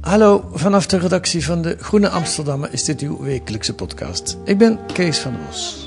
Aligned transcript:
Hallo, 0.00 0.50
vanaf 0.52 0.86
de 0.86 0.98
redactie 0.98 1.44
van 1.44 1.62
de 1.62 1.76
Groene 1.80 2.08
Amsterdammer 2.08 2.72
is 2.72 2.84
dit 2.84 3.00
uw 3.00 3.22
wekelijkse 3.22 3.74
podcast. 3.74 4.36
Ik 4.44 4.58
ben 4.58 4.78
Kees 4.92 5.18
van 5.18 5.32
der 5.32 5.40
Bos. 5.46 5.84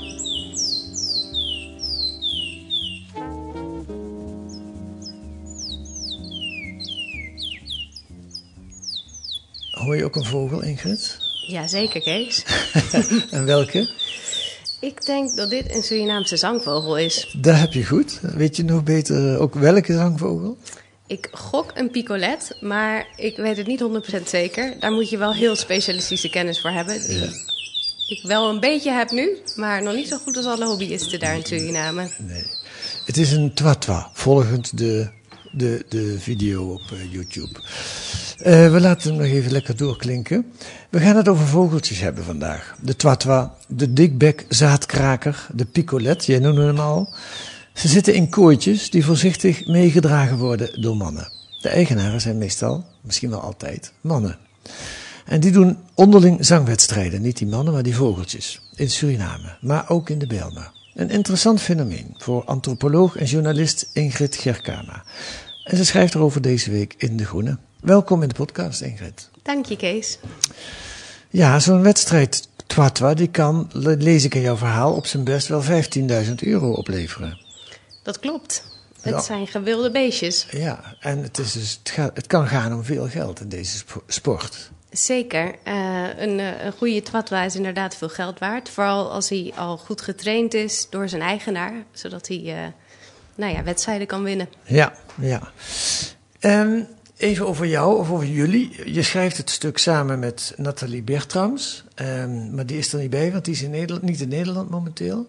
Hoor 9.70 9.96
je 9.96 10.04
ook 10.04 10.16
een 10.16 10.24
vogel, 10.24 10.62
Ingrid? 10.62 11.18
Jazeker, 11.46 12.00
Kees. 12.00 12.44
en 13.30 13.44
welke? 13.44 13.90
Ik 14.80 15.04
denk 15.06 15.36
dat 15.36 15.50
dit 15.50 15.74
een 15.74 15.82
Surinaamse 15.82 16.36
zangvogel 16.36 16.98
is. 16.98 17.34
Dat 17.38 17.56
heb 17.56 17.72
je 17.72 17.86
goed. 17.86 18.20
Weet 18.20 18.56
je 18.56 18.64
nog 18.64 18.82
beter 18.82 19.38
ook 19.38 19.54
welke 19.54 19.92
zangvogel? 19.92 20.58
Ik 21.10 21.28
gok 21.32 21.70
een 21.74 21.90
picolet, 21.90 22.56
maar 22.60 23.06
ik 23.16 23.36
weet 23.36 23.56
het 23.56 23.66
niet 23.66 23.82
100% 24.20 24.22
zeker. 24.26 24.74
Daar 24.80 24.92
moet 24.92 25.10
je 25.10 25.18
wel 25.18 25.34
heel 25.34 25.56
specialistische 25.56 26.30
kennis 26.30 26.60
voor 26.60 26.70
hebben. 26.70 27.02
Die 27.02 27.30
ik 28.06 28.22
wel 28.22 28.48
een 28.48 28.60
beetje 28.60 28.90
heb 28.90 29.10
nu, 29.10 29.38
maar 29.56 29.82
nog 29.82 29.94
niet 29.94 30.08
zo 30.08 30.18
goed 30.18 30.36
als 30.36 30.46
alle 30.46 30.64
hobbyisten 30.64 31.20
daar 31.20 31.34
in 31.34 31.44
Suriname. 31.44 32.10
Nee. 32.18 32.44
Het 33.04 33.16
is 33.16 33.32
een 33.32 33.54
twatwa, 33.54 34.10
volgend 34.12 34.78
de, 34.78 35.08
de, 35.52 35.84
de 35.88 36.16
video 36.18 36.72
op 36.72 36.90
uh, 36.92 37.12
YouTube. 37.12 37.58
Uh, 37.58 38.72
we 38.72 38.80
laten 38.80 39.10
hem 39.10 39.20
nog 39.20 39.30
even 39.30 39.52
lekker 39.52 39.76
doorklinken. 39.76 40.52
We 40.90 41.00
gaan 41.00 41.16
het 41.16 41.28
over 41.28 41.46
vogeltjes 41.46 42.00
hebben 42.00 42.24
vandaag. 42.24 42.76
De 42.82 42.96
twatwa, 42.96 43.54
de 43.68 43.92
dikbek 43.92 44.44
zaadkraker, 44.48 45.46
de 45.52 45.64
picolet, 45.64 46.26
jij 46.26 46.38
noemde 46.38 46.64
hem 46.64 46.78
al. 46.78 47.14
Ze 47.74 47.88
zitten 47.88 48.14
in 48.14 48.28
kooitjes 48.28 48.90
die 48.90 49.04
voorzichtig 49.04 49.66
meegedragen 49.66 50.36
worden 50.36 50.82
door 50.82 50.96
mannen. 50.96 51.32
De 51.60 51.68
eigenaren 51.68 52.20
zijn 52.20 52.38
meestal, 52.38 52.84
misschien 53.00 53.30
wel 53.30 53.40
altijd, 53.40 53.92
mannen. 54.00 54.38
En 55.24 55.40
die 55.40 55.52
doen 55.52 55.78
onderling 55.94 56.46
zangwedstrijden, 56.46 57.22
niet 57.22 57.38
die 57.38 57.46
mannen, 57.46 57.72
maar 57.72 57.82
die 57.82 57.94
vogeltjes. 57.94 58.60
In 58.74 58.90
Suriname, 58.90 59.56
maar 59.60 59.88
ook 59.88 60.10
in 60.10 60.18
de 60.18 60.26
Bijlmer. 60.26 60.72
Een 60.94 61.10
interessant 61.10 61.60
fenomeen 61.60 62.14
voor 62.16 62.44
antropoloog 62.44 63.16
en 63.16 63.26
journalist 63.26 63.90
Ingrid 63.92 64.36
Gerkama. 64.36 65.04
En 65.64 65.76
ze 65.76 65.84
schrijft 65.84 66.14
erover 66.14 66.42
deze 66.42 66.70
week 66.70 66.94
in 66.98 67.16
De 67.16 67.24
Groene. 67.24 67.58
Welkom 67.80 68.22
in 68.22 68.28
de 68.28 68.34
podcast, 68.34 68.80
Ingrid. 68.80 69.30
Dank 69.42 69.66
je, 69.66 69.76
Kees. 69.76 70.18
Ja, 71.30 71.58
zo'n 71.58 71.82
wedstrijd 71.82 72.48
Twatwa, 72.66 73.14
die 73.14 73.28
kan, 73.28 73.70
lees 73.72 74.24
ik 74.24 74.34
in 74.34 74.40
jouw 74.40 74.56
verhaal, 74.56 74.94
op 74.94 75.06
zijn 75.06 75.24
best 75.24 75.48
wel 75.48 75.62
15.000 75.62 76.34
euro 76.34 76.72
opleveren. 76.72 77.48
Dat 78.10 78.18
klopt. 78.18 78.64
Het 79.00 79.24
zijn 79.24 79.46
gewilde 79.46 79.90
beestjes. 79.90 80.46
Ja, 80.50 80.96
en 81.00 81.22
het, 81.22 81.38
is 81.38 81.52
dus, 81.52 81.78
het, 81.78 81.90
gaat, 81.90 82.16
het 82.16 82.26
kan 82.26 82.46
gaan 82.46 82.74
om 82.74 82.84
veel 82.84 83.08
geld 83.08 83.40
in 83.40 83.48
deze 83.48 83.84
sport. 84.06 84.70
Zeker. 84.90 85.54
Uh, 85.64 86.18
een, 86.18 86.38
een 86.38 86.72
goede 86.72 87.02
twatwa 87.02 87.42
is 87.42 87.56
inderdaad 87.56 87.96
veel 87.96 88.08
geld 88.08 88.38
waard. 88.38 88.68
Vooral 88.68 89.12
als 89.12 89.28
hij 89.28 89.52
al 89.56 89.76
goed 89.76 90.00
getraind 90.00 90.54
is 90.54 90.86
door 90.90 91.08
zijn 91.08 91.22
eigenaar, 91.22 91.72
zodat 91.92 92.28
hij 92.28 92.38
uh, 92.38 92.54
nou 93.34 93.52
ja, 93.52 93.62
wedstrijden 93.62 94.06
kan 94.06 94.22
winnen. 94.22 94.48
Ja, 94.64 94.92
ja. 95.20 95.52
Um, 96.40 96.86
even 97.16 97.46
over 97.46 97.66
jou 97.66 97.98
of 97.98 98.10
over 98.10 98.26
jullie. 98.26 98.92
Je 98.92 99.02
schrijft 99.02 99.36
het 99.36 99.50
stuk 99.50 99.78
samen 99.78 100.18
met 100.18 100.54
Nathalie 100.56 101.02
Bertrams, 101.02 101.84
um, 101.96 102.54
maar 102.54 102.66
die 102.66 102.78
is 102.78 102.92
er 102.92 102.98
niet 102.98 103.10
bij, 103.10 103.32
want 103.32 103.44
die 103.44 103.54
is 103.54 103.62
in 103.62 103.70
Nederland, 103.70 104.02
niet 104.02 104.20
in 104.20 104.28
Nederland 104.28 104.70
momenteel. 104.70 105.26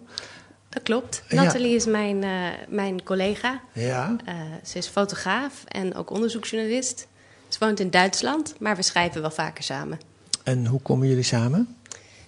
Dat 0.72 0.82
klopt. 0.82 1.22
Nathalie 1.28 1.74
is 1.74 1.86
mijn, 1.86 2.22
uh, 2.22 2.46
mijn 2.68 3.02
collega. 3.02 3.60
Ja. 3.72 4.16
Uh, 4.28 4.34
ze 4.64 4.78
is 4.78 4.86
fotograaf 4.86 5.64
en 5.64 5.94
ook 5.94 6.10
onderzoeksjournalist. 6.10 7.06
Ze 7.48 7.58
woont 7.58 7.80
in 7.80 7.90
Duitsland, 7.90 8.54
maar 8.58 8.76
we 8.76 8.82
schrijven 8.82 9.20
wel 9.20 9.30
vaker 9.30 9.64
samen. 9.64 10.00
En 10.44 10.66
hoe 10.66 10.80
komen 10.80 11.08
jullie 11.08 11.22
samen? 11.22 11.76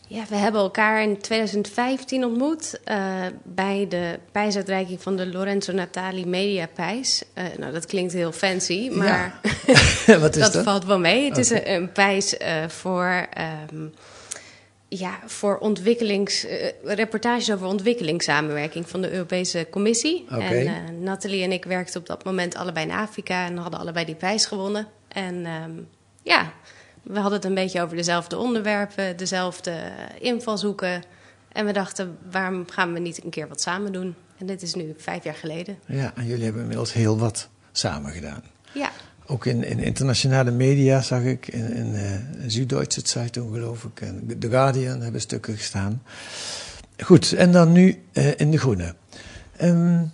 Ja, 0.07 0.25
we 0.29 0.37
hebben 0.37 0.61
elkaar 0.61 1.03
in 1.03 1.21
2015 1.21 2.25
ontmoet 2.25 2.81
uh, 2.89 2.97
bij 3.43 3.87
de 3.89 4.19
prijsuitreiking 4.33 5.03
van 5.03 5.17
de 5.17 5.27
Lorenzo 5.27 5.73
Natali 5.73 6.27
Media 6.27 6.67
Prijs. 6.75 7.23
Uh, 7.35 7.45
nou, 7.59 7.73
dat 7.73 7.87
klinkt 7.87 8.13
heel 8.13 8.33
fancy, 8.33 8.91
maar 8.93 9.41
ja. 10.07 10.17
Wat 10.21 10.37
is 10.37 10.43
dat, 10.45 10.53
dat, 10.53 10.65
valt 10.65 10.85
wel 10.85 10.99
mee. 10.99 11.25
Het 11.25 11.31
okay. 11.31 11.43
is 11.43 11.51
een, 11.51 11.73
een 11.73 11.93
prijs 11.93 12.35
uh, 12.39 12.69
voor, 12.69 13.27
um, 13.73 13.93
ja, 14.99 15.19
voor 15.27 15.59
ontwikkelings, 15.59 16.47
reportages 16.85 17.53
over 17.53 17.67
ontwikkelingssamenwerking 17.67 18.89
van 18.89 19.03
de 19.03 19.11
Europese 19.11 19.67
Commissie. 19.71 20.25
Okay. 20.31 20.67
En 20.67 21.03
Nathalie 21.03 21.43
en 21.43 21.53
ik 21.53 21.65
werkten 21.65 22.01
op 22.01 22.07
dat 22.07 22.25
moment 22.25 22.55
allebei 22.55 22.87
in 22.87 22.93
Afrika 22.93 23.47
en 23.47 23.57
hadden 23.57 23.81
allebei 23.81 24.05
die 24.05 24.15
prijs 24.15 24.47
gewonnen. 24.47 24.87
En 25.09 25.47
um, 25.47 25.89
ja, 26.23 26.53
we 27.03 27.19
hadden 27.19 27.33
het 27.33 27.45
een 27.45 27.55
beetje 27.55 27.83
over 27.83 27.97
dezelfde 27.97 28.39
onderwerpen, 28.39 29.17
dezelfde 29.17 29.93
invalshoeken. 30.19 31.03
En 31.53 31.67
we 31.67 31.73
dachten, 31.73 32.19
waarom 32.31 32.65
gaan 32.71 32.93
we 32.93 32.99
niet 32.99 33.25
een 33.25 33.31
keer 33.31 33.49
wat 33.49 33.61
samen 33.61 33.93
doen? 33.93 34.15
En 34.39 34.47
dit 34.47 34.63
is 34.63 34.75
nu 34.75 34.95
vijf 34.97 35.25
jaar 35.25 35.35
geleden. 35.35 35.79
Ja, 35.87 36.13
en 36.15 36.27
jullie 36.27 36.45
hebben 36.45 36.63
inmiddels 36.63 36.93
heel 36.93 37.19
wat 37.19 37.49
samen 37.73 38.13
gedaan. 38.13 38.43
Ja. 38.73 38.91
Ook 39.27 39.47
in, 39.47 39.65
in 39.65 39.79
internationale 39.79 40.51
media 40.51 41.01
zag 41.01 41.23
ik, 41.23 41.49
in, 41.49 41.73
in 41.73 41.95
uh, 41.95 42.03
Süddeutsche 42.47 43.01
Zeitung 43.05 43.53
geloof 43.53 43.85
ik, 43.85 44.01
en 44.01 44.37
The 44.39 44.49
Guardian 44.49 45.01
hebben 45.01 45.21
stukken 45.21 45.57
gestaan. 45.57 46.03
Goed, 47.03 47.33
en 47.33 47.53
dan 47.53 47.73
nu 47.73 48.03
uh, 48.13 48.41
in 48.41 48.51
De 48.51 48.59
Groene. 48.59 48.95
Um, 49.63 50.13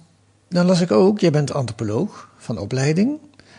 dan 0.48 0.66
las 0.66 0.80
ik 0.80 0.90
ook, 0.90 1.20
jij 1.20 1.30
bent 1.30 1.52
antropoloog 1.52 2.30
van 2.36 2.58
opleiding. 2.58 3.18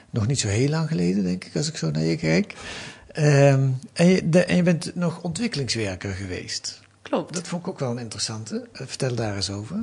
Nog 0.10 0.28
niet 0.28 0.40
zo 0.40 0.48
heel 0.48 0.70
lang 0.70 0.88
geleden, 0.88 1.24
denk 1.24 1.44
ik, 1.44 1.56
als 1.56 1.68
ik 1.68 1.78
zo 1.78 1.92
naar 1.92 2.04
je 2.04 2.18
kijk. 2.18 2.54
Um, 3.18 3.80
en, 3.94 4.08
je, 4.08 4.30
de, 4.30 4.46
en, 4.46 4.56
je, 4.56 4.64
bent 4.64 4.96
nog 4.96 5.22
ontwikkelingswerker 5.22 6.12
geweest. 6.12 6.82
Klopt. 7.02 7.34
Dat 7.34 7.48
vond 7.48 7.62
ik 7.62 7.68
ook 7.68 7.80
wel 7.80 7.92
een 7.92 7.98
interessante. 7.98 8.68
Vertel 8.74 9.16
daar 9.16 9.36
eens 9.36 9.50
over. 9.50 9.76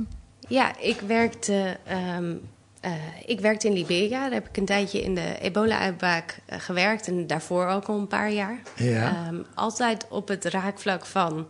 Ja, 0.47 0.79
ik 0.79 1.01
werkte, 1.07 1.77
um, 2.17 2.39
uh, 2.85 2.91
ik 3.25 3.39
werkte 3.39 3.67
in 3.67 3.73
Liberia. 3.73 4.21
Daar 4.21 4.31
heb 4.31 4.47
ik 4.47 4.57
een 4.57 4.65
tijdje 4.65 5.01
in 5.01 5.15
de 5.15 5.37
ebola-uitbraak 5.41 6.39
uh, 6.49 6.59
gewerkt. 6.59 7.07
En 7.07 7.27
daarvoor 7.27 7.67
ook 7.67 7.85
al 7.85 7.97
een 7.97 8.07
paar 8.07 8.31
jaar. 8.31 8.59
Ja. 8.75 9.27
Um, 9.27 9.45
altijd 9.53 10.05
op 10.09 10.27
het 10.27 10.45
raakvlak 10.45 11.05
van 11.05 11.47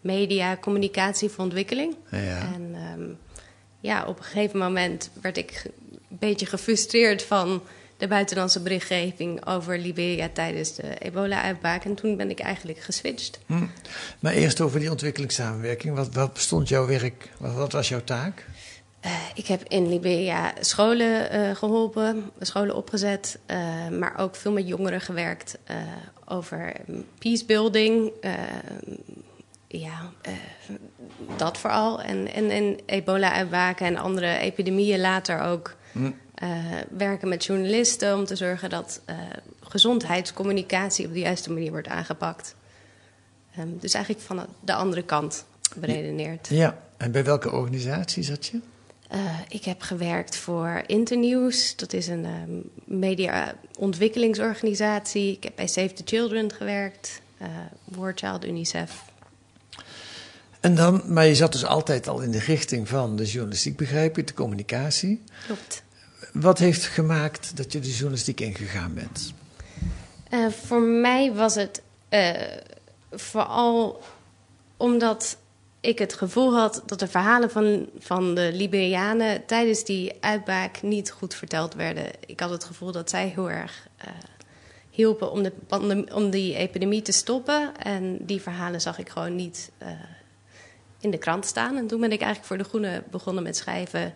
media, 0.00 0.56
communicatie 0.56 1.28
voor 1.28 1.44
ontwikkeling. 1.44 1.96
Ja. 2.10 2.52
En 2.54 2.76
ja, 3.80 4.04
op 4.04 4.18
een 4.18 4.24
gegeven 4.24 4.58
moment 4.58 5.10
werd 5.20 5.36
ik 5.36 5.62
een 5.90 6.18
beetje 6.18 6.46
gefrustreerd 6.46 7.22
van 7.22 7.62
de 7.96 8.08
buitenlandse 8.08 8.60
berichtgeving 8.60 9.46
over 9.46 9.78
Liberia 9.78 10.28
tijdens 10.32 10.74
de 10.74 10.98
ebola-uitbraak. 10.98 11.84
En 11.84 11.94
toen 11.94 12.16
ben 12.16 12.30
ik 12.30 12.40
eigenlijk 12.40 12.78
geswitcht. 12.78 13.38
Hm. 13.46 13.66
Maar 14.18 14.32
eerst 14.32 14.60
over 14.60 14.80
die 14.80 14.90
ontwikkelingssamenwerking. 14.90 15.94
Wat, 15.94 16.14
wat 16.14 16.32
bestond 16.32 16.68
jouw 16.68 16.86
werk? 16.86 17.28
Wat, 17.38 17.54
wat 17.54 17.72
was 17.72 17.88
jouw 17.88 18.04
taak? 18.04 18.46
Uh, 19.06 19.12
ik 19.34 19.46
heb 19.46 19.62
in 19.68 19.88
Liberia 19.88 20.52
scholen 20.60 21.34
uh, 21.34 21.56
geholpen, 21.56 22.30
scholen 22.40 22.76
opgezet, 22.76 23.38
uh, 23.46 23.88
maar 23.88 24.18
ook 24.18 24.36
veel 24.36 24.52
met 24.52 24.68
jongeren 24.68 25.00
gewerkt 25.00 25.58
over 26.24 26.72
peacebuilding. 27.18 28.10
ja, 29.68 30.10
dat 31.36 31.58
vooral. 31.58 32.02
En, 32.02 32.32
en, 32.32 32.50
en 32.50 32.78
ebola-uitbraken 32.86 33.86
en 33.86 33.96
andere 33.96 34.36
epidemieën 34.36 35.00
later 35.00 35.40
ook. 35.40 35.76
Hm. 35.92 36.10
Werken 36.90 37.28
met 37.28 37.44
journalisten 37.44 38.16
om 38.16 38.24
te 38.24 38.36
zorgen 38.36 38.70
dat 38.70 39.00
gezondheidscommunicatie 39.60 41.06
op 41.06 41.12
de 41.12 41.18
juiste 41.18 41.52
manier 41.52 41.70
wordt 41.70 41.88
aangepakt. 41.88 42.54
Um, 43.58 43.78
dus 43.80 43.94
eigenlijk 43.94 44.24
van 44.24 44.46
de 44.60 44.74
andere 44.74 45.02
kant 45.02 45.44
beredeneerd. 45.76 46.48
Ja, 46.48 46.78
en 46.96 47.12
bij 47.12 47.24
welke 47.24 47.52
organisatie 47.52 48.22
zat 48.22 48.46
je? 48.46 48.60
Uh, 49.14 49.38
ik 49.48 49.64
heb 49.64 49.82
gewerkt 49.82 50.36
voor 50.36 50.82
Internews, 50.86 51.76
dat 51.76 51.92
is 51.92 52.06
een 52.06 52.24
um, 52.24 52.70
media-ontwikkelingsorganisatie. 52.84 55.32
Ik 55.32 55.42
heb 55.42 55.52
bij 55.56 55.66
Save 55.66 55.92
the 55.92 56.02
Children 56.04 56.52
gewerkt, 56.52 57.20
War 57.84 58.12
Child 58.14 58.44
UNICEF. 58.44 59.02
En 60.60 60.74
dan, 60.74 61.02
maar 61.06 61.26
je 61.26 61.34
zat 61.34 61.52
dus 61.52 61.64
altijd 61.64 62.08
al 62.08 62.20
in 62.20 62.30
de 62.30 62.38
richting 62.38 62.88
van 62.88 63.16
de 63.16 63.24
journalistiek, 63.24 63.76
begrijp 63.76 64.18
ik, 64.18 64.26
de 64.26 64.34
communicatie. 64.34 65.22
Klopt. 65.46 65.82
Wat 66.32 66.58
heeft 66.58 66.84
gemaakt 66.84 67.56
dat 67.56 67.72
je 67.72 67.80
de 67.80 67.90
journalistiek 67.90 68.40
ingegaan 68.40 68.94
bent? 68.94 69.32
Uh, 70.30 70.48
voor 70.48 70.80
mij 70.80 71.32
was 71.32 71.54
het 71.54 71.82
uh, 72.10 72.30
vooral 73.10 74.02
omdat 74.76 75.36
ik 75.82 75.98
het 75.98 76.14
gevoel 76.14 76.54
had 76.54 76.82
dat 76.86 76.98
de 76.98 77.08
verhalen 77.08 77.50
van, 77.50 77.88
van 77.98 78.34
de 78.34 78.50
Liberianen 78.52 79.46
tijdens 79.46 79.84
die 79.84 80.12
uitbraak 80.20 80.82
niet 80.82 81.10
goed 81.10 81.34
verteld 81.34 81.74
werden. 81.74 82.06
Ik 82.26 82.40
had 82.40 82.50
het 82.50 82.64
gevoel 82.64 82.92
dat 82.92 83.10
zij 83.10 83.28
heel 83.28 83.50
erg 83.50 83.88
uh, 84.04 84.10
hielpen 84.90 85.30
om, 85.30 85.42
de, 85.42 85.52
om 86.14 86.30
die 86.30 86.54
epidemie 86.56 87.02
te 87.02 87.12
stoppen. 87.12 87.76
En 87.76 88.18
die 88.20 88.40
verhalen 88.40 88.80
zag 88.80 88.98
ik 88.98 89.08
gewoon 89.08 89.36
niet 89.36 89.70
in 91.00 91.10
de 91.10 91.18
krant 91.18 91.46
staan. 91.46 91.76
En 91.76 91.86
toen 91.86 92.00
ben 92.00 92.12
ik 92.12 92.20
eigenlijk 92.20 92.46
voor 92.48 92.58
De 92.58 92.64
Groene 92.64 93.02
begonnen 93.10 93.42
met 93.42 93.56
schrijven 93.56 94.14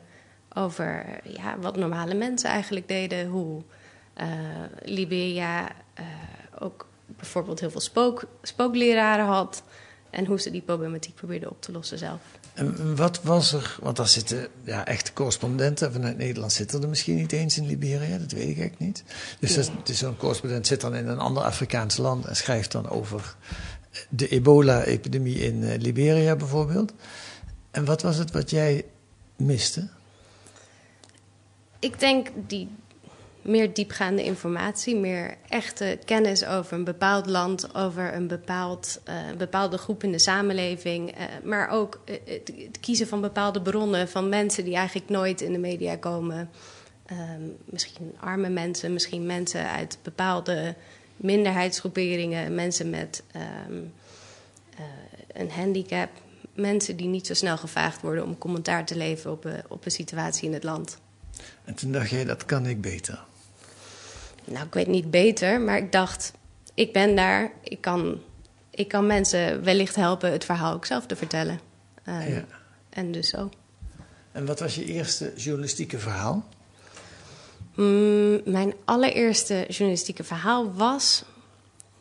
over 0.54 1.20
ja, 1.22 1.58
wat 1.58 1.76
normale 1.76 2.14
mensen 2.14 2.50
eigenlijk 2.50 2.88
deden. 2.88 3.26
Hoe 3.26 3.62
uh, 4.20 4.26
Liberia 4.82 5.68
ook 6.58 6.88
bijvoorbeeld 7.06 7.60
heel 7.60 7.70
veel 7.70 7.80
spook, 7.80 8.24
spookleraren 8.42 9.26
had. 9.26 9.62
En 10.10 10.26
hoe 10.26 10.40
ze 10.40 10.50
die 10.50 10.62
problematiek 10.62 11.14
probeerden 11.14 11.50
op 11.50 11.62
te 11.62 11.72
lossen 11.72 11.98
zelf. 11.98 12.20
En 12.54 12.96
wat 12.96 13.22
was 13.22 13.52
er, 13.52 13.76
want 13.80 13.96
daar 13.96 14.08
zitten 14.08 14.48
ja, 14.64 14.86
echte 14.86 15.12
correspondenten 15.12 15.92
vanuit 15.92 16.16
Nederland 16.16 16.52
zitten 16.52 16.82
er 16.82 16.88
misschien 16.88 17.16
niet 17.16 17.32
eens 17.32 17.58
in 17.58 17.66
Liberia, 17.66 18.18
dat 18.18 18.32
weet 18.32 18.48
ik 18.48 18.58
eigenlijk 18.58 18.78
niet. 18.78 19.04
Dus 19.40 19.56
nee. 19.56 19.96
zo'n 19.96 20.16
correspondent 20.16 20.66
zit 20.66 20.80
dan 20.80 20.94
in 20.94 21.08
een 21.08 21.18
ander 21.18 21.42
Afrikaans 21.42 21.96
land 21.96 22.24
en 22.24 22.36
schrijft 22.36 22.72
dan 22.72 22.88
over 22.88 23.36
de 24.08 24.28
ebola-epidemie 24.28 25.38
in 25.38 25.62
uh, 25.62 25.76
Liberia 25.78 26.36
bijvoorbeeld. 26.36 26.92
En 27.70 27.84
wat 27.84 28.02
was 28.02 28.16
het 28.16 28.30
wat 28.30 28.50
jij 28.50 28.84
miste? 29.36 29.88
Ik 31.78 32.00
denk 32.00 32.28
die 32.46 32.68
meer 33.46 33.74
diepgaande 33.74 34.24
informatie, 34.24 34.96
meer 34.96 35.36
echte 35.48 35.98
kennis 36.04 36.44
over 36.44 36.72
een 36.72 36.84
bepaald 36.84 37.26
land, 37.26 37.74
over 37.74 38.14
een 38.14 38.26
bepaald, 38.26 39.00
uh, 39.08 39.14
bepaalde 39.38 39.78
groep 39.78 40.02
in 40.02 40.12
de 40.12 40.18
samenleving. 40.18 41.10
Uh, 41.10 41.24
maar 41.44 41.68
ook 41.68 42.00
uh, 42.04 42.16
het, 42.24 42.80
kiezen 42.80 43.06
van 43.06 43.20
bepaalde 43.20 43.62
bronnen 43.62 44.08
van 44.08 44.28
mensen 44.28 44.64
die 44.64 44.74
eigenlijk 44.74 45.08
nooit 45.08 45.40
in 45.40 45.52
de 45.52 45.58
media 45.58 45.96
komen. 45.96 46.50
Um, 47.12 47.56
misschien 47.64 48.14
arme 48.20 48.48
mensen, 48.48 48.92
misschien 48.92 49.26
mensen 49.26 49.70
uit 49.70 49.98
bepaalde 50.02 50.74
minderheidsgroeperingen, 51.16 52.54
mensen 52.54 52.90
met 52.90 53.22
um, 53.68 53.92
een 55.32 55.50
handicap. 55.50 56.10
Mensen 56.54 56.96
die 56.96 57.06
niet 57.06 57.26
zo 57.26 57.34
snel 57.34 57.56
gevraagd 57.56 58.00
worden 58.00 58.24
om 58.24 58.38
commentaar 58.38 58.84
te 58.86 58.96
leveren 58.96 59.32
op, 59.32 59.48
op 59.68 59.84
een 59.84 59.90
situatie 59.90 60.48
in 60.48 60.54
het 60.54 60.64
land. 60.64 60.98
En 61.64 61.74
toen 61.74 61.92
dacht 61.92 62.10
jij, 62.10 62.24
dat 62.24 62.44
kan 62.44 62.66
ik 62.66 62.80
beter. 62.80 63.24
Nou, 64.46 64.66
ik 64.66 64.74
weet 64.74 64.86
niet 64.86 65.10
beter, 65.10 65.60
maar 65.60 65.76
ik 65.76 65.92
dacht, 65.92 66.32
ik 66.74 66.92
ben 66.92 67.16
daar, 67.16 67.52
ik 67.62 67.80
kan, 67.80 68.20
ik 68.70 68.88
kan 68.88 69.06
mensen 69.06 69.64
wellicht 69.64 69.96
helpen 69.96 70.32
het 70.32 70.44
verhaal 70.44 70.74
ook 70.74 70.84
zelf 70.84 71.06
te 71.06 71.16
vertellen. 71.16 71.60
Ja. 72.04 72.44
En 72.90 73.12
dus 73.12 73.28
zo. 73.28 73.50
En 74.32 74.46
wat 74.46 74.60
was 74.60 74.74
je 74.74 74.84
eerste 74.84 75.32
journalistieke 75.36 75.98
verhaal? 75.98 76.44
Mm, 77.74 78.40
mijn 78.44 78.74
allereerste 78.84 79.64
journalistieke 79.68 80.24
verhaal 80.24 80.72
was 80.72 81.24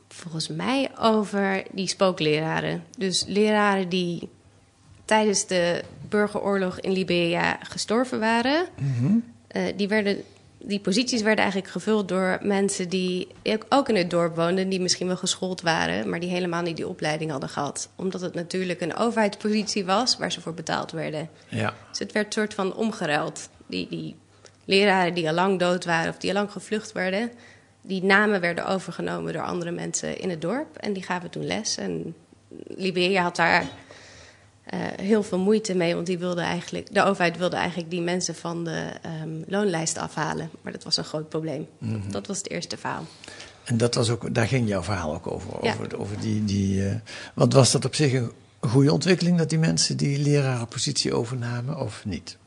volgens 0.07 0.47
mij 0.47 0.91
over 0.99 1.63
die 1.71 1.87
spookleraren. 1.87 2.83
Dus 2.97 3.23
leraren 3.27 3.89
die 3.89 4.29
tijdens 5.05 5.47
de 5.47 5.83
burgeroorlog 6.09 6.79
in 6.79 6.91
Liberia 6.91 7.59
gestorven 7.61 8.19
waren. 8.19 8.65
Mm 8.79 8.93
-hmm. 8.97 9.23
uh, 9.55 9.63
die 9.75 9.87
werden 9.87 10.23
die 10.67 10.79
posities 10.79 11.21
werden 11.21 11.43
eigenlijk 11.43 11.73
gevuld 11.73 12.07
door 12.07 12.39
mensen 12.41 12.89
die 12.89 13.27
ook 13.69 13.89
in 13.89 13.95
het 13.95 14.09
dorp 14.09 14.35
woonden, 14.35 14.69
die 14.69 14.79
misschien 14.81 15.07
wel 15.07 15.17
geschoold 15.17 15.61
waren, 15.61 16.09
maar 16.09 16.19
die 16.19 16.29
helemaal 16.29 16.61
niet 16.61 16.75
die 16.75 16.87
opleiding 16.87 17.31
hadden 17.31 17.49
gehad. 17.49 17.89
Omdat 17.95 18.21
het 18.21 18.33
natuurlijk 18.33 18.81
een 18.81 18.95
overheidspositie 18.95 19.85
was 19.85 20.17
waar 20.17 20.31
ze 20.31 20.41
voor 20.41 20.53
betaald 20.53 20.91
werden. 20.91 21.29
Ja. 21.47 21.73
Dus 21.89 21.99
het 21.99 22.11
werd 22.11 22.25
een 22.25 22.31
soort 22.31 22.53
van 22.53 22.75
omgeruild. 22.75 23.49
Die, 23.67 23.87
die 23.89 24.15
leraren 24.65 25.13
die 25.13 25.27
al 25.27 25.33
lang 25.33 25.59
dood 25.59 25.85
waren 25.85 26.09
of 26.09 26.17
die 26.17 26.29
al 26.29 26.35
lang 26.35 26.51
gevlucht 26.51 26.91
werden, 26.91 27.31
die 27.81 28.03
namen 28.03 28.41
werden 28.41 28.67
overgenomen 28.67 29.33
door 29.33 29.41
andere 29.41 29.71
mensen 29.71 30.19
in 30.19 30.29
het 30.29 30.41
dorp 30.41 30.77
en 30.77 30.93
die 30.93 31.03
gaven 31.03 31.29
toen 31.29 31.45
les. 31.45 31.77
En 31.77 32.15
Liberia 32.67 33.23
had 33.23 33.35
daar 33.35 33.65
uh, 34.73 34.79
heel 35.01 35.23
veel 35.23 35.39
moeite 35.39 35.75
mee, 35.75 35.95
want 35.95 36.05
die 36.05 36.17
wilde 36.17 36.41
eigenlijk, 36.41 36.93
de 36.93 37.03
overheid 37.03 37.37
wilde 37.37 37.55
eigenlijk 37.55 37.89
die 37.89 38.01
mensen 38.01 38.35
van 38.35 38.63
de 38.63 38.91
um, 39.23 39.43
loonlijst 39.47 39.97
afhalen. 39.97 40.49
Maar 40.61 40.71
dat 40.71 40.83
was 40.83 40.97
een 40.97 41.03
groot 41.03 41.29
probleem. 41.29 41.67
Mm 41.77 42.01
-hmm. 42.01 42.11
Dat 42.11 42.27
was 42.27 42.37
het 42.37 42.49
eerste 42.49 42.77
verhaal. 42.77 43.05
En 43.63 43.77
dat 43.77 43.95
was 43.95 44.09
ook, 44.09 44.33
daar 44.33 44.47
ging 44.47 44.67
jouw 44.67 44.83
verhaal 44.83 45.13
ook 45.13 45.27
over. 45.27 45.49
Ja. 45.61 45.73
Over, 45.73 45.99
over 45.99 46.19
die, 46.19 46.45
die, 46.45 46.81
uh, 46.81 46.95
want 47.33 47.53
was 47.53 47.71
dat 47.71 47.85
op 47.85 47.95
zich 47.95 48.13
een 48.13 48.31
goede 48.59 48.91
ontwikkeling 48.91 49.37
dat 49.37 49.49
die 49.49 49.59
mensen 49.59 49.97
die 49.97 50.17
lerarenpositie 50.17 51.13
overnamen 51.13 51.79
of 51.79 52.05
niet? 52.05 52.37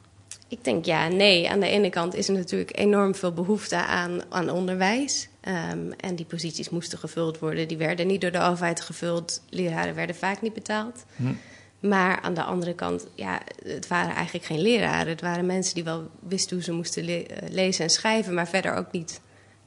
Ik 0.48 0.64
denk 0.64 0.84
ja 0.84 1.08
nee. 1.08 1.50
Aan 1.50 1.60
de 1.60 1.68
ene 1.68 1.90
kant 1.90 2.14
is 2.14 2.28
er 2.28 2.34
natuurlijk 2.34 2.78
enorm 2.78 3.14
veel 3.14 3.32
behoefte 3.32 3.76
aan, 3.76 4.20
aan 4.28 4.50
onderwijs. 4.50 5.28
Um, 5.48 5.92
en 5.92 6.16
die 6.16 6.26
posities 6.26 6.68
moesten 6.70 6.98
gevuld 6.98 7.38
worden. 7.38 7.68
Die 7.68 7.76
werden 7.76 8.06
niet 8.06 8.20
door 8.20 8.30
de 8.30 8.40
overheid 8.40 8.80
gevuld. 8.80 9.42
Leraren 9.50 9.94
werden 9.94 10.16
vaak 10.16 10.42
niet 10.42 10.54
betaald. 10.54 11.04
Hm. 11.16 11.32
Maar 11.80 12.20
aan 12.20 12.34
de 12.34 12.42
andere 12.42 12.74
kant, 12.74 13.06
ja, 13.14 13.40
het 13.64 13.88
waren 13.88 14.14
eigenlijk 14.14 14.46
geen 14.46 14.60
leraren. 14.60 15.08
Het 15.08 15.20
waren 15.20 15.46
mensen 15.46 15.74
die 15.74 15.84
wel 15.84 16.10
wisten 16.28 16.56
hoe 16.56 16.64
ze 16.64 16.72
moesten 16.72 17.04
le 17.04 17.26
lezen 17.50 17.84
en 17.84 17.90
schrijven, 17.90 18.34
maar 18.34 18.48
verder 18.48 18.74
ook 18.74 18.92
niet 18.92 19.20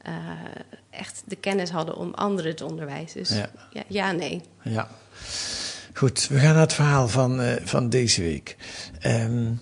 uh, 0.08 0.14
echt 0.90 1.24
de 1.26 1.36
kennis 1.36 1.70
hadden 1.70 1.96
om 1.96 2.14
anderen 2.14 2.56
te 2.56 2.66
onderwijzen. 2.66 3.20
Dus 3.20 3.30
ja, 3.30 3.50
ja, 3.72 3.84
ja 3.88 4.12
nee. 4.12 4.42
Ja. 4.62 4.90
Goed, 5.94 6.28
we 6.28 6.40
gaan 6.40 6.54
naar 6.54 6.62
het 6.62 6.74
verhaal 6.74 7.08
van, 7.08 7.42
uh, 7.42 7.54
van 7.64 7.90
deze 7.90 8.22
week. 8.22 8.58
Um, 9.06 9.62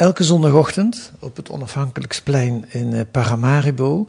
Elke 0.00 0.24
zondagochtend 0.24 1.12
op 1.18 1.36
het 1.36 1.50
onafhankelijksplein 1.50 2.64
in 2.68 3.06
Paramaribo 3.10 4.06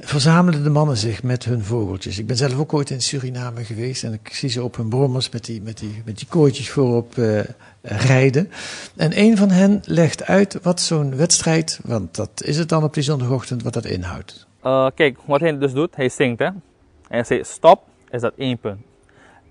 verzamelen 0.00 0.62
de 0.62 0.70
mannen 0.70 0.96
zich 0.96 1.22
met 1.22 1.44
hun 1.44 1.62
vogeltjes. 1.62 2.18
Ik 2.18 2.26
ben 2.26 2.36
zelf 2.36 2.58
ook 2.58 2.72
ooit 2.72 2.90
in 2.90 3.00
Suriname 3.00 3.64
geweest 3.64 4.04
en 4.04 4.12
ik 4.12 4.28
zie 4.34 4.48
ze 4.48 4.62
op 4.62 4.76
hun 4.76 4.88
brommers 4.88 5.30
met 5.30 5.44
die, 5.44 5.62
met 5.62 5.78
die, 5.78 6.02
met 6.04 6.18
die 6.18 6.26
kooitjes 6.28 6.70
voorop 6.70 7.16
uh, 7.16 7.40
rijden. 7.82 8.50
En 8.96 9.18
een 9.18 9.36
van 9.36 9.50
hen 9.50 9.80
legt 9.84 10.24
uit 10.24 10.58
wat 10.62 10.80
zo'n 10.80 11.16
wedstrijd, 11.16 11.80
want 11.84 12.14
dat 12.14 12.42
is 12.44 12.58
het 12.58 12.68
dan 12.68 12.82
op 12.82 12.94
die 12.94 13.02
zondagochtend, 13.02 13.62
wat 13.62 13.72
dat 13.72 13.84
inhoudt. 13.84 14.46
Uh, 14.64 14.88
kijk, 14.94 15.18
wat 15.24 15.40
hij 15.40 15.58
dus 15.58 15.72
doet, 15.72 15.96
hij 15.96 16.08
zingt 16.08 16.38
hè. 16.38 16.46
En 16.46 16.62
hij 17.08 17.24
zegt 17.24 17.46
stop, 17.46 17.82
is 18.10 18.20
dat 18.20 18.32
één 18.36 18.58
punt. 18.58 18.80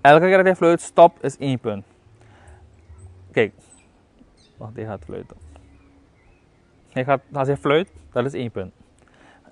Elke 0.00 0.26
keer 0.26 0.36
dat 0.36 0.46
hij 0.46 0.56
fluit, 0.56 0.80
stop 0.80 1.24
is 1.24 1.36
één 1.38 1.58
punt. 1.58 1.84
Kijk, 3.32 3.52
wacht, 4.56 4.72
hij 4.74 4.84
gaat 4.84 5.00
fluiten. 5.04 5.41
Hij 6.92 7.04
gaat, 7.04 7.20
als 7.32 7.46
hij 7.46 7.56
fluit, 7.56 7.88
dat 8.12 8.24
is 8.24 8.32
één 8.32 8.50
punt. 8.50 8.72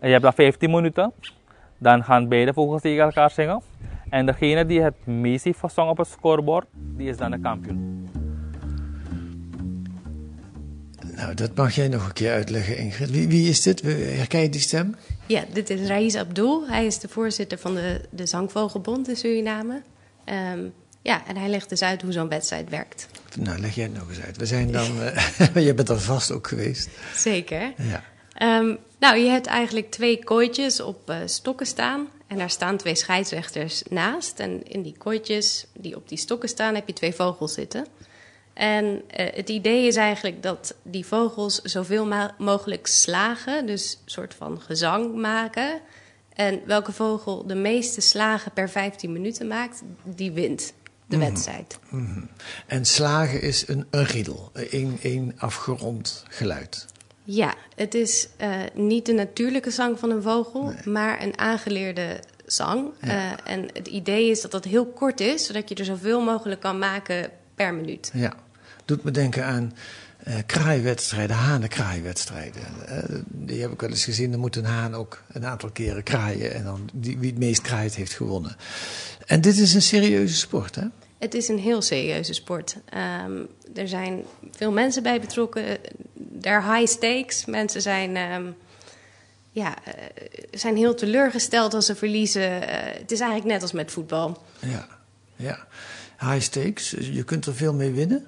En 0.01 0.07
je 0.07 0.11
hebt 0.11 0.23
dan 0.23 0.33
15 0.33 0.71
minuten. 0.71 1.13
Dan 1.79 2.05
gaan 2.05 2.29
beide 2.29 2.53
vogels 2.53 2.83
tegen 2.83 3.05
elkaar 3.05 3.31
zingen. 3.31 3.63
En 4.11 4.27
degene 4.27 4.67
die 4.67 4.81
het 4.81 5.07
meest 5.07 5.45
heeft 5.45 5.59
gezongen 5.59 5.91
op 5.91 5.99
het 5.99 6.09
scorebord, 6.09 6.67
die 6.73 7.09
is 7.09 7.17
dan 7.17 7.31
de 7.31 7.41
kampioen. 7.41 8.09
Nou, 11.15 11.35
dat 11.35 11.55
mag 11.55 11.75
jij 11.75 11.89
nog 11.89 12.07
een 12.07 12.13
keer 12.13 12.33
uitleggen, 12.33 12.77
Ingrid. 12.77 13.11
Wie, 13.11 13.29
wie 13.29 13.49
is 13.49 13.63
dit? 13.63 13.83
Herken 13.83 14.41
je 14.41 14.49
die 14.49 14.61
stem? 14.61 14.97
Ja, 15.27 15.45
dit 15.53 15.71
is 15.71 15.89
Raiz 15.89 16.15
Abdul. 16.15 16.69
Hij 16.69 16.87
is 16.87 16.99
de 16.99 17.09
voorzitter 17.09 17.59
van 17.59 17.75
de, 17.75 18.01
de 18.11 18.27
Zangvogelbond 18.27 19.09
in 19.09 19.17
Suriname. 19.17 19.83
Um, 20.55 20.73
ja, 21.03 21.27
en 21.27 21.37
hij 21.37 21.49
legt 21.49 21.69
dus 21.69 21.83
uit 21.83 22.03
hoe 22.03 22.13
zo'n 22.13 22.29
wedstrijd 22.29 22.69
werkt. 22.69 23.07
Nou, 23.39 23.59
leg 23.59 23.75
jij 23.75 23.85
het 23.85 23.95
nog 23.95 24.09
eens 24.09 24.21
uit. 24.21 24.37
We 24.37 24.47
zijn 24.47 24.73
dan, 24.73 25.03
uh, 25.55 25.65
je 25.67 25.75
bent 25.75 25.89
er 25.89 26.01
vast 26.01 26.31
ook 26.31 26.47
geweest. 26.47 26.89
Zeker. 27.15 27.73
Ja. 27.77 28.05
Um, 28.59 28.79
nou, 28.99 29.17
je 29.17 29.31
hebt 29.31 29.47
eigenlijk 29.47 29.91
twee 29.91 30.25
kooitjes 30.25 30.81
op 30.81 31.11
uh, 31.11 31.17
stokken 31.25 31.67
staan. 31.67 32.09
En 32.27 32.39
daar 32.39 32.51
staan 32.51 32.77
twee 32.77 32.95
scheidsrechters 32.95 33.83
naast. 33.89 34.39
En 34.39 34.63
in 34.69 34.83
die 34.83 34.95
kooitjes 34.99 35.67
die 35.73 35.97
op 35.97 36.09
die 36.09 36.19
stokken 36.19 36.49
staan, 36.49 36.75
heb 36.75 36.87
je 36.87 36.93
twee 36.93 37.15
vogels 37.15 37.55
zitten. 37.55 37.87
En 38.53 38.85
uh, 38.85 39.01
het 39.11 39.49
idee 39.49 39.87
is 39.87 39.97
eigenlijk 39.97 40.43
dat 40.43 40.75
die 40.83 41.07
vogels 41.07 41.63
zoveel 41.63 42.33
mogelijk 42.39 42.87
slagen, 42.87 43.67
dus 43.67 43.93
een 43.93 44.11
soort 44.11 44.35
van 44.35 44.61
gezang 44.61 45.15
maken. 45.15 45.81
En 46.35 46.61
welke 46.67 46.93
vogel 46.93 47.47
de 47.47 47.55
meeste 47.55 48.01
slagen 48.01 48.53
per 48.53 48.71
15 48.71 49.13
minuten 49.13 49.47
maakt, 49.47 49.83
die 50.05 50.33
wint 50.33 50.73
de 51.11 51.17
mm. 51.17 51.23
wedstrijd. 51.23 51.79
Mm. 51.89 52.29
En 52.67 52.85
slagen 52.85 53.43
is 53.43 53.69
een, 53.69 53.87
een 53.91 54.05
riedel, 54.05 54.51
een, 54.53 54.99
een 55.03 55.35
afgerond 55.39 56.25
geluid. 56.29 56.87
Ja, 57.25 57.55
het 57.75 57.95
is 57.95 58.29
uh, 58.41 58.57
niet 58.75 59.07
de 59.07 59.13
natuurlijke 59.13 59.71
zang 59.71 59.99
van 59.99 60.11
een 60.11 60.23
vogel, 60.23 60.65
nee. 60.65 60.75
maar 60.85 61.23
een 61.23 61.39
aangeleerde 61.39 62.21
zang. 62.47 62.91
Ja. 63.01 63.09
Uh, 63.09 63.53
en 63.53 63.69
het 63.73 63.89
idee 63.89 64.31
is 64.31 64.41
dat 64.41 64.51
dat 64.51 64.65
heel 64.65 64.87
kort 64.87 65.21
is, 65.21 65.47
zodat 65.47 65.69
je 65.69 65.75
er 65.75 65.85
zoveel 65.85 66.21
mogelijk 66.21 66.61
kan 66.61 66.79
maken 66.79 67.31
per 67.55 67.75
minuut. 67.75 68.11
Ja, 68.15 68.35
doet 68.85 69.05
me 69.05 69.11
denken 69.11 69.45
aan 69.45 69.73
uh, 70.29 70.35
kraaiwedstrijden, 70.47 71.37
hanenkraaiwedstrijden. 71.37 72.63
Uh, 72.89 73.21
die 73.27 73.61
heb 73.61 73.73
ik 73.73 73.81
wel 73.81 73.91
eens 73.91 74.05
gezien. 74.05 74.31
Dan 74.31 74.41
moet 74.41 74.57
een 74.57 74.65
haan 74.65 74.95
ook 74.95 75.23
een 75.33 75.47
aantal 75.47 75.71
keren 75.71 76.03
kraaien. 76.03 76.55
En 76.55 76.65
dan 76.65 76.89
die, 76.93 77.19
wie 77.19 77.31
het 77.31 77.39
meest 77.39 77.61
kraait 77.61 77.95
heeft 77.95 78.13
gewonnen. 78.13 78.57
En 79.27 79.41
dit 79.41 79.59
is 79.59 79.75
een 79.75 79.83
serieuze 79.83 80.37
sport, 80.37 80.75
hè? 80.75 80.85
Het 81.21 81.35
is 81.35 81.49
een 81.49 81.59
heel 81.59 81.83
serieuze 81.83 82.33
sport. 82.33 82.77
Um, 83.25 83.49
er 83.75 83.89
zijn 83.89 84.25
veel 84.51 84.73
mensen 84.73 85.03
bij 85.03 85.21
betrokken. 85.21 85.65
Er 86.43 86.75
high 86.75 86.93
stakes. 86.93 87.45
Mensen 87.45 87.83
zijn, 87.83 88.17
um, 88.17 88.57
ja, 89.51 89.77
uh, 89.89 89.95
zijn 90.51 90.77
heel 90.77 90.95
teleurgesteld 90.95 91.75
als 91.75 91.87
ze 91.87 91.95
verliezen. 91.95 92.63
Uh, 92.63 92.69
het 92.73 93.11
is 93.11 93.21
eigenlijk 93.21 93.53
net 93.53 93.63
als 93.63 93.73
met 93.73 93.91
voetbal. 93.91 94.43
Ja, 94.59 94.89
ja. 95.37 95.67
High 96.19 96.41
stakes. 96.41 96.91
Je 96.91 97.23
kunt 97.25 97.47
er 97.47 97.55
veel 97.55 97.75
mee 97.75 97.91
winnen. 97.91 98.27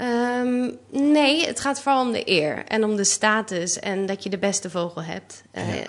Um, 0.00 0.78
nee, 0.90 1.46
het 1.46 1.60
gaat 1.60 1.80
vooral 1.80 2.06
om 2.06 2.12
de 2.12 2.30
eer 2.30 2.64
en 2.64 2.84
om 2.84 2.96
de 2.96 3.04
status 3.04 3.78
en 3.78 4.06
dat 4.06 4.22
je 4.22 4.30
de 4.30 4.38
beste 4.38 4.70
vogel 4.70 5.02
hebt. 5.02 5.42
Uh, 5.52 5.74
ja. 5.74 5.84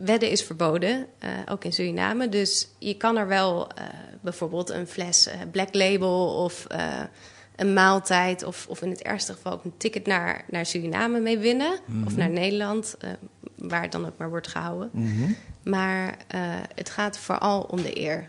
wedden 0.00 0.30
is 0.30 0.42
verboden, 0.42 1.06
uh, 1.24 1.30
ook 1.48 1.64
in 1.64 1.72
Suriname. 1.72 2.28
Dus 2.28 2.68
je 2.78 2.96
kan 2.96 3.16
er 3.16 3.28
wel 3.28 3.68
uh, 3.78 3.84
bijvoorbeeld 4.20 4.70
een 4.70 4.86
fles 4.86 5.28
Black 5.50 5.74
Label 5.74 6.44
of 6.44 6.66
een 7.56 7.72
maaltijd... 7.72 8.44
Of, 8.44 8.66
of 8.68 8.82
in 8.82 8.90
het 8.90 9.02
ergste 9.02 9.32
geval 9.32 9.52
ook 9.52 9.64
een 9.64 9.76
ticket 9.76 10.06
naar, 10.06 10.44
naar 10.50 10.66
Suriname 10.66 11.20
mee 11.20 11.38
winnen. 11.38 11.78
Mm 11.84 11.96
-hmm. 11.96 12.06
Of 12.06 12.16
naar 12.16 12.30
Nederland, 12.30 12.96
waar 13.56 13.82
het 13.82 13.92
dan 13.92 14.06
ook 14.06 14.18
maar 14.18 14.30
wordt 14.30 14.48
gehouden. 14.48 14.90
Mm 14.92 15.16
-hmm. 15.16 15.36
Maar 15.62 16.16
het 16.74 16.90
gaat 16.90 17.18
vooral 17.18 17.60
om 17.62 17.82
de 17.82 18.00
eer. 18.00 18.28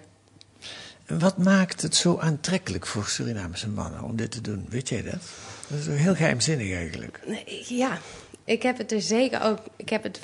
Wat 1.10 1.38
maakt 1.38 1.82
het 1.82 1.96
zo 1.96 2.18
aantrekkelijk 2.18 2.86
voor 2.86 3.06
Surinamese 3.06 3.70
mannen 3.70 4.04
om 4.04 4.16
dit 4.16 4.32
te 4.32 4.42
doen? 4.42 4.66
Weet 4.70 4.90
jij 4.90 5.02
dat? 5.02 5.20
Dat 5.68 5.80
is 5.80 5.88
heel 5.88 6.16
geheimzinnig 6.16 6.74
eigenlijk. 6.74 7.20
Ja, 7.68 7.98
ik 8.44 8.64
heb 8.64 8.78
het 8.78 8.92
er 8.92 9.02
zeker 9.02 9.42
ook. 9.42 9.60
Ik 9.76 9.90
heb 9.90 10.04
het 10.04 10.20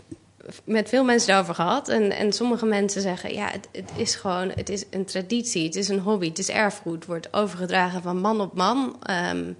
met 0.63 0.89
veel 0.89 1.03
mensen 1.03 1.37
over 1.37 1.55
gehad. 1.55 1.89
En, 1.89 2.11
en 2.11 2.33
sommige 2.33 2.65
mensen 2.65 3.01
zeggen: 3.01 3.33
ja, 3.33 3.51
het, 3.51 3.67
het, 3.71 3.91
is 3.95 4.15
gewoon. 4.15 4.49
Het 4.49 4.69
is 4.69 4.83
een 4.89 5.05
traditie, 5.05 5.65
het 5.65 5.75
is 5.75 5.87
een 5.87 5.99
hobby, 5.99 6.27
het 6.27 6.39
is 6.39 6.49
erfgoed. 6.49 6.95
Het 6.95 7.05
wordt 7.05 7.33
overgedragen 7.33 8.01
van 8.01 8.17
man 8.17 8.41
op 8.41 8.53
man. 8.53 8.99
Um, 9.31 9.57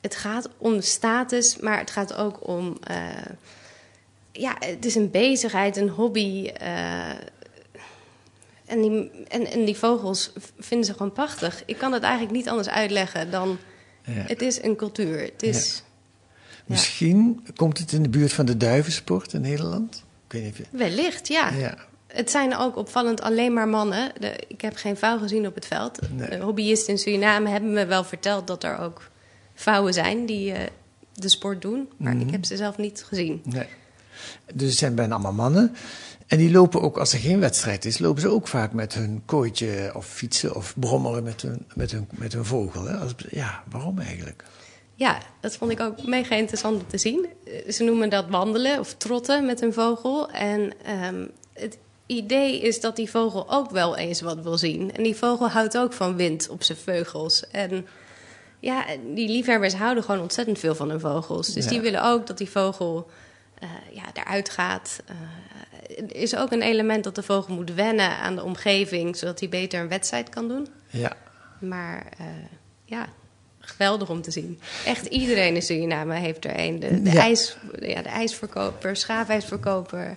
het 0.00 0.16
gaat 0.16 0.48
om 0.58 0.80
status, 0.80 1.56
maar 1.56 1.78
het 1.78 1.90
gaat 1.90 2.14
ook 2.14 2.48
om. 2.48 2.76
Uh, 2.90 2.96
ja, 4.32 4.56
het 4.58 4.84
is 4.84 4.94
een 4.94 5.10
bezigheid, 5.10 5.76
een 5.76 5.88
hobby. 5.88 6.50
Uh, 6.62 7.10
en 8.66 8.82
die, 8.82 9.10
en, 9.28 9.46
en 9.46 9.64
die 9.64 9.76
vogels 9.76 10.32
vinden 10.58 10.86
ze 10.86 10.92
gewoon 10.92 11.12
prachtig. 11.12 11.62
Ik 11.66 11.78
kan 11.78 11.92
het 11.92 12.02
eigenlijk 12.02 12.32
niet 12.32 12.48
anders 12.48 12.68
uitleggen 12.68 13.30
dan... 13.30 13.58
Ja. 14.06 14.12
Het 14.12 14.42
is 14.42 14.62
een 14.62 14.76
cultuur. 14.76 15.20
Het 15.20 15.42
is, 15.42 15.82
ja. 15.86 16.62
Misschien 16.66 17.46
komt 17.56 17.78
het 17.78 17.92
in 17.92 18.02
de 18.02 18.08
buurt 18.08 18.32
van 18.32 18.44
de 18.46 18.56
duivensport 18.56 19.32
in 19.32 19.40
Nederland? 19.40 20.04
Ik 20.26 20.32
weet 20.32 20.42
niet 20.42 20.52
of 20.52 20.58
je... 20.58 20.64
Wellicht, 20.70 21.28
ja. 21.28 21.48
ja. 21.50 21.76
Het 22.06 22.30
zijn 22.30 22.56
ook 22.56 22.76
opvallend 22.76 23.20
alleen 23.20 23.52
maar 23.52 23.68
mannen. 23.68 24.12
De, 24.20 24.36
ik 24.48 24.60
heb 24.60 24.76
geen 24.76 24.96
vrouw 24.96 25.18
gezien 25.18 25.46
op 25.46 25.54
het 25.54 25.66
veld. 25.66 25.98
Nee. 26.12 26.40
Hobbyisten 26.40 26.92
in 26.92 26.98
Suriname 26.98 27.48
hebben 27.48 27.72
me 27.72 27.86
wel 27.86 28.04
verteld... 28.04 28.46
dat 28.46 28.64
er 28.64 28.78
ook 28.78 29.10
vrouwen 29.54 29.92
zijn 29.94 30.26
die 30.26 30.52
uh, 30.52 30.58
de 31.14 31.28
sport 31.28 31.62
doen. 31.62 31.88
Maar 31.96 32.14
Mhm. 32.14 32.26
ik 32.26 32.30
heb 32.30 32.44
ze 32.44 32.56
zelf 32.56 32.76
niet 32.76 33.04
gezien. 33.06 33.40
Nee. 33.44 33.66
Dus 34.54 34.68
het 34.68 34.78
zijn 34.78 34.94
bijna 34.94 35.14
allemaal 35.14 35.32
mannen. 35.32 35.74
En 36.26 36.38
die 36.38 36.50
lopen 36.50 36.80
ook, 36.82 36.98
als 36.98 37.12
er 37.12 37.18
geen 37.18 37.40
wedstrijd 37.40 37.84
is, 37.84 37.98
lopen 37.98 38.20
ze 38.20 38.28
ook 38.28 38.48
vaak 38.48 38.72
met 38.72 38.94
hun 38.94 39.22
kooitje 39.24 39.92
of 39.94 40.06
fietsen 40.06 40.54
of 40.54 40.74
brommelen 40.78 41.22
met 41.22 41.42
hun, 41.42 41.66
met 41.74 41.90
hun, 41.90 42.08
met 42.10 42.32
hun 42.32 42.44
vogel. 42.44 42.84
Hè? 42.84 42.96
Als, 42.96 43.14
ja, 43.30 43.62
waarom 43.70 43.98
eigenlijk? 43.98 44.44
Ja, 44.94 45.18
dat 45.40 45.56
vond 45.56 45.70
ik 45.70 45.80
ook 45.80 46.06
mega 46.06 46.34
interessant 46.36 46.80
om 46.80 46.86
te 46.88 46.98
zien. 46.98 47.26
Eh, 47.46 47.72
Ze 47.72 47.84
noemen 47.84 48.08
dat 48.10 48.28
wandelen 48.28 48.78
of 48.78 48.94
trotten 48.94 49.46
met 49.46 49.62
een 49.62 49.72
vogel. 49.72 50.30
En 50.30 50.72
um, 51.04 51.30
het 51.52 51.78
idee 52.06 52.60
is 52.60 52.80
dat 52.80 52.96
die 52.96 53.10
vogel 53.10 53.50
ook 53.50 53.70
wel 53.70 53.96
eens 53.96 54.20
wat 54.20 54.42
wil 54.42 54.58
zien. 54.58 54.92
En 54.94 55.02
die 55.02 55.16
vogel 55.16 55.48
houdt 55.48 55.78
ook 55.78 55.92
van 55.92 56.16
wind 56.16 56.48
op 56.48 56.62
zijn 56.62 56.78
vleugels. 56.78 57.50
En 57.50 57.86
ja, 58.60 58.84
die 59.14 59.28
liefhebbers 59.28 59.74
houden 59.74 60.04
gewoon 60.04 60.20
ontzettend 60.20 60.58
veel 60.58 60.74
van 60.74 60.90
hun 60.90 61.00
vogels. 61.00 61.52
Dus 61.52 61.64
Ja. 61.64 61.70
die 61.70 61.80
willen 61.80 62.04
ook 62.04 62.26
dat 62.26 62.38
die 62.38 62.50
vogel 62.50 63.10
uh, 63.62 63.68
ja, 63.90 64.02
eruit 64.12 64.50
gaat. 64.50 65.00
Uh, 65.10 65.16
er 65.16 65.53
is 66.12 66.36
ook 66.36 66.52
een 66.52 66.62
element 66.62 67.04
dat 67.04 67.14
de 67.14 67.22
vogel 67.22 67.54
moet 67.54 67.74
wennen 67.74 68.10
aan 68.16 68.34
de 68.36 68.42
omgeving... 68.42 69.16
zodat 69.16 69.40
hij 69.40 69.48
beter 69.48 69.80
een 69.80 69.88
wedstrijd 69.88 70.28
kan 70.28 70.48
doen. 70.48 70.68
Ja, 70.90 71.12
Maar 71.58 72.06
uh, 72.20 72.26
ja, 72.84 73.06
geweldig 73.58 74.10
om 74.10 74.22
te 74.22 74.30
zien. 74.30 74.60
Echt 74.86 75.06
iedereen 75.06 75.54
in 75.54 75.62
Suriname 75.62 76.14
heeft 76.14 76.44
er 76.44 76.58
een. 76.58 76.80
De, 76.80 77.02
de, 77.02 77.12
Ja. 77.12 77.20
ijs, 77.20 77.56
ja, 77.80 78.02
de 78.02 78.08
ijsverkoper, 78.08 78.96
schaafijsverkoper. 78.96 80.16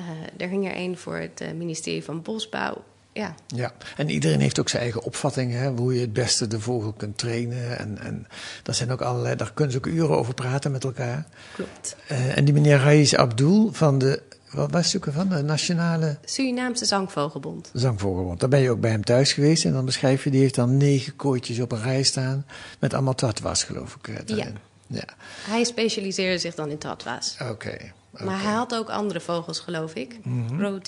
Uh, 0.00 0.06
er 0.36 0.48
hing 0.48 0.66
er 0.68 0.76
een 0.76 0.98
voor 0.98 1.16
het 1.16 1.40
uh, 1.42 1.52
ministerie 1.52 2.04
van 2.04 2.22
Bosbouw. 2.22 2.84
Ja, 3.12 3.34
ja. 3.46 3.72
En 3.96 4.10
iedereen 4.10 4.40
heeft 4.40 4.60
ook 4.60 4.68
zijn 4.68 4.82
eigen 4.82 5.02
opvatting, 5.02 5.52
hè, 5.52 5.70
hoe 5.70 5.94
je 5.94 6.00
het 6.00 6.12
beste 6.12 6.46
de 6.46 6.60
vogel 6.60 6.92
kunt 6.92 7.18
trainen. 7.18 7.78
En, 7.78 7.98
en 7.98 8.26
daar 8.62 8.74
zijn 8.74 8.90
ook 8.92 9.00
allerlei, 9.00 9.36
daar 9.36 9.52
kunnen 9.52 9.72
ze 9.72 9.78
ook 9.78 9.86
uren 9.86 10.16
over 10.16 10.34
praten 10.34 10.72
met 10.72 10.84
elkaar. 10.84 11.26
klopt. 11.54 11.96
Uh, 12.12 12.36
en 12.36 12.44
die 12.44 12.54
meneer 12.54 12.78
Raiz 12.78 13.14
Abdul 13.14 13.72
van 13.72 13.98
de, 13.98 14.22
wat 14.54 14.70
was 14.70 14.96
ook 14.96 15.06
van, 15.10 15.28
de 15.28 15.42
Nationale 15.42 16.18
Surinaamse 16.24 16.84
Zangvogelbond. 16.84 17.70
Zangvogelbond. 17.72 18.40
Daar 18.40 18.48
ben 18.48 18.60
je 18.60 18.70
ook 18.70 18.80
bij 18.80 18.90
hem 18.90 19.04
thuis 19.04 19.32
geweest 19.32 19.64
en 19.64 19.72
dan 19.72 19.84
beschrijf 19.84 20.24
je, 20.24 20.30
die 20.30 20.40
heeft 20.40 20.54
dan 20.54 20.76
negen 20.76 21.16
kooitjes 21.16 21.60
op 21.60 21.72
een 21.72 21.82
rij 21.82 22.02
staan 22.02 22.46
met 22.78 22.94
allemaal 22.94 23.14
tatwas, 23.14 23.64
geloof 23.64 23.94
ik. 23.94 24.08
eh, 24.08 24.16
daarin. 24.26 24.56
ja. 24.86 25.04
Hij 25.46 25.64
specialiseerde 25.64 26.38
zich 26.38 26.54
dan 26.54 26.70
in 26.70 26.78
tatwas. 26.78 27.36
Oké. 27.40 27.50
Okay. 27.50 27.92
Maar 28.10 28.42
hij 28.42 28.52
had 28.52 28.74
ook 28.74 28.90
andere 28.90 29.20
vogels, 29.20 29.60
geloof 29.60 29.94
ik. 29.94 30.18
Mm 30.22 30.46
-hmm. 30.48 30.80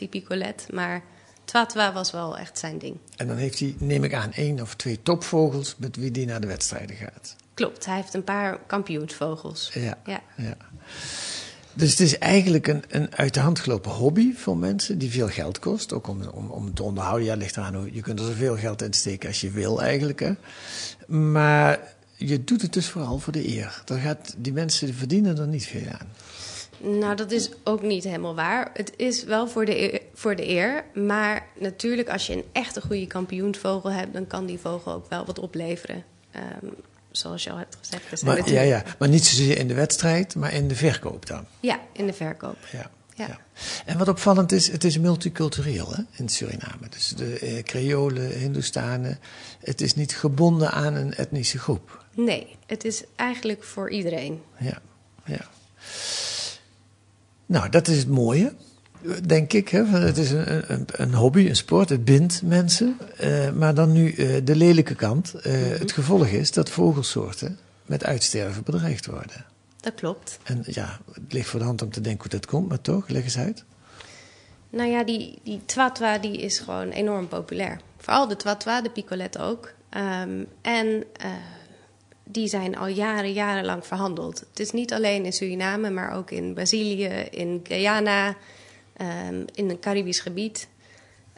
Maar 0.70 1.02
Twatwa 1.44 1.92
was 1.92 2.10
wel 2.10 2.38
echt 2.38 2.58
zijn 2.58 2.78
ding. 2.78 2.96
En 3.16 3.26
dan 3.26 3.36
heeft 3.36 3.58
hij, 3.58 3.74
neem 3.78 4.04
ik 4.04 4.14
aan, 4.14 4.32
één 4.32 4.60
of 4.60 4.74
twee 4.74 5.02
topvogels 5.02 5.74
met 5.78 5.96
wie 5.96 6.10
die 6.10 6.26
naar 6.26 6.40
de 6.40 6.46
wedstrijden 6.46 6.96
gaat. 6.96 7.36
Klopt, 7.54 7.86
hij 7.86 7.96
heeft 7.96 8.14
een 8.14 8.24
paar 8.24 8.58
kampioensvogels. 8.66 9.70
Ja, 9.72 9.98
ja. 10.04 10.20
ja. 10.36 10.56
Dus 11.76 11.90
het 11.90 12.00
is 12.00 12.18
eigenlijk 12.18 12.66
een, 12.66 12.84
een 12.88 13.14
uit 13.14 13.34
de 13.34 13.40
hand 13.40 13.58
gelopen 13.58 13.90
hobby 13.90 14.34
voor 14.34 14.56
mensen 14.56 14.98
die 14.98 15.10
veel 15.10 15.28
geld 15.28 15.58
kost. 15.58 15.92
Ook 15.92 16.08
om, 16.08 16.22
om, 16.22 16.50
om 16.50 16.74
te 16.74 16.82
onderhouden. 16.82 17.26
Ja, 17.26 17.34
ligt 17.34 17.56
eraan 17.56 17.74
hoe 17.74 17.94
je 17.94 18.00
kunt 18.00 18.18
er 18.18 18.26
zoveel 18.26 18.56
geld 18.56 18.82
in 18.82 18.92
steken 18.92 19.28
als 19.28 19.40
je 19.40 19.50
wil 19.50 19.82
eigenlijk. 19.82 20.20
Hè. 20.20 20.32
Maar 21.16 21.80
je 22.16 22.44
doet 22.44 22.62
het 22.62 22.72
dus 22.72 22.88
vooral 22.88 23.18
voor 23.18 23.32
de 23.32 23.48
eer. 23.48 23.82
Daar 23.84 23.98
gaat, 23.98 24.34
die 24.36 24.52
mensen 24.52 24.94
verdienen 24.94 25.38
er 25.38 25.46
niet 25.46 25.66
veel 25.66 25.88
aan. 25.98 26.08
Nou, 26.98 27.16
dat 27.16 27.30
is 27.30 27.50
ook 27.64 27.82
niet 27.82 28.04
helemaal 28.04 28.34
waar. 28.34 28.70
Het 28.72 28.92
is 28.96 29.24
wel 29.24 29.48
voor 29.48 29.64
de, 29.64 29.92
eer, 29.92 30.00
voor 30.14 30.36
de 30.36 30.48
eer. 30.48 30.84
Maar 30.94 31.46
natuurlijk, 31.58 32.08
als 32.08 32.26
je 32.26 32.32
een 32.32 32.44
echte 32.52 32.80
goede 32.80 33.06
kampioensvogel 33.06 33.92
hebt, 33.92 34.12
dan 34.12 34.26
kan 34.26 34.46
die 34.46 34.58
vogel 34.58 34.92
ook 34.92 35.08
wel 35.08 35.24
wat 35.24 35.38
opleveren. 35.38 36.04
Um, 36.62 36.70
zoals 37.18 37.44
je 37.44 37.50
al 37.50 37.56
hebt 37.56 37.76
gezegd. 37.80 38.10
Dus 38.10 38.22
Maar, 38.22 38.50
ja, 38.50 38.60
ja, 38.60 38.82
maar 38.98 39.08
niet 39.08 39.24
zozeer 39.24 39.58
in 39.58 39.68
de 39.68 39.74
wedstrijd, 39.74 40.34
maar 40.34 40.52
in 40.52 40.68
de 40.68 40.74
verkoop 40.74 41.26
dan. 41.26 41.46
Ja, 41.60 41.80
in 41.92 42.06
de 42.06 42.12
verkoop. 42.12 42.56
Ja. 42.72 42.90
Ja. 43.14 43.26
Ja. 43.26 43.38
En 43.84 43.98
wat 43.98 44.08
opvallend 44.08 44.52
is, 44.52 44.70
het 44.72 44.84
is 44.84 44.98
multicultureel 44.98 45.92
hè, 45.92 46.02
in 46.10 46.28
Suriname. 46.28 46.88
Dus 46.90 47.08
de 47.08 47.38
eh, 47.38 47.62
Creolen, 47.62 48.30
Hindoestanen. 48.30 49.18
Het 49.60 49.80
is 49.80 49.94
niet 49.94 50.16
gebonden 50.16 50.70
aan 50.70 50.94
een 50.94 51.14
etnische 51.14 51.58
groep. 51.58 52.04
Nee, 52.14 52.56
het 52.66 52.84
is 52.84 53.02
eigenlijk 53.16 53.64
voor 53.64 53.90
iedereen. 53.90 54.42
Ja, 54.58 54.78
ja. 55.24 55.48
Nou, 57.46 57.68
dat 57.68 57.88
is 57.88 57.98
het 57.98 58.08
mooie, 58.08 58.54
denk 59.26 59.52
ik. 59.52 59.68
Hè? 59.68 59.84
Het 59.84 60.18
is 60.18 60.30
een, 60.30 60.72
een, 60.72 60.86
een 60.92 61.14
hobby, 61.14 61.48
een 61.48 61.56
sport, 61.56 61.88
het 61.88 62.04
bindt 62.04 62.42
mensen. 62.42 62.98
Uh, 63.20 63.50
maar 63.50 63.74
dan 63.74 63.92
nu 63.92 64.14
uh, 64.14 64.36
de 64.44 64.56
lelijke 64.56 64.94
kant. 64.94 65.34
Uh, 65.36 65.44
mm 65.44 65.62
-hmm. 65.62 65.72
Het 65.72 65.92
gevolg 65.92 66.26
is 66.26 66.52
dat 66.52 66.70
vogelsoorten 66.70 67.58
met 67.86 68.04
uitsterven 68.04 68.62
bedreigd 68.62 69.06
worden. 69.06 69.44
Dat 69.80 69.94
klopt. 69.94 70.38
En 70.42 70.64
ja, 70.66 71.00
het 71.12 71.32
ligt 71.32 71.48
voor 71.48 71.60
de 71.60 71.66
hand 71.66 71.82
om 71.82 71.90
te 71.90 72.00
denken 72.00 72.22
hoe 72.22 72.40
dat 72.40 72.46
komt, 72.46 72.68
maar 72.68 72.80
toch, 72.80 73.08
leg 73.08 73.22
eens 73.22 73.38
uit. 73.38 73.64
Nou 74.70 74.90
ja, 74.90 75.04
die, 75.04 75.38
die 75.42 75.60
twatwa 75.66 76.18
die 76.18 76.36
is 76.36 76.58
gewoon 76.58 76.88
enorm 76.88 77.28
populair. 77.28 77.80
Vooral 77.98 78.28
de 78.28 78.36
twatwa, 78.36 78.80
de 78.80 78.90
picolet 78.90 79.38
ook. 79.38 79.72
Um, 79.96 80.46
en 80.62 81.04
die 82.28 82.48
zijn 82.48 82.76
al 82.76 82.86
jaren, 82.86 83.32
jarenlang 83.32 83.86
verhandeld. 83.86 84.40
Het 84.50 84.60
is 84.60 84.70
niet 84.72 84.92
alleen 84.92 85.24
in 85.24 85.32
Suriname, 85.32 85.90
maar 85.90 86.16
ook 86.16 86.30
in 86.30 86.54
Brazilië, 86.54 87.26
in 87.30 87.60
Guyana, 87.62 88.36
um, 89.00 89.44
in 89.52 89.70
een 89.70 89.80
Caribisch 89.80 90.20
gebied. 90.20 90.68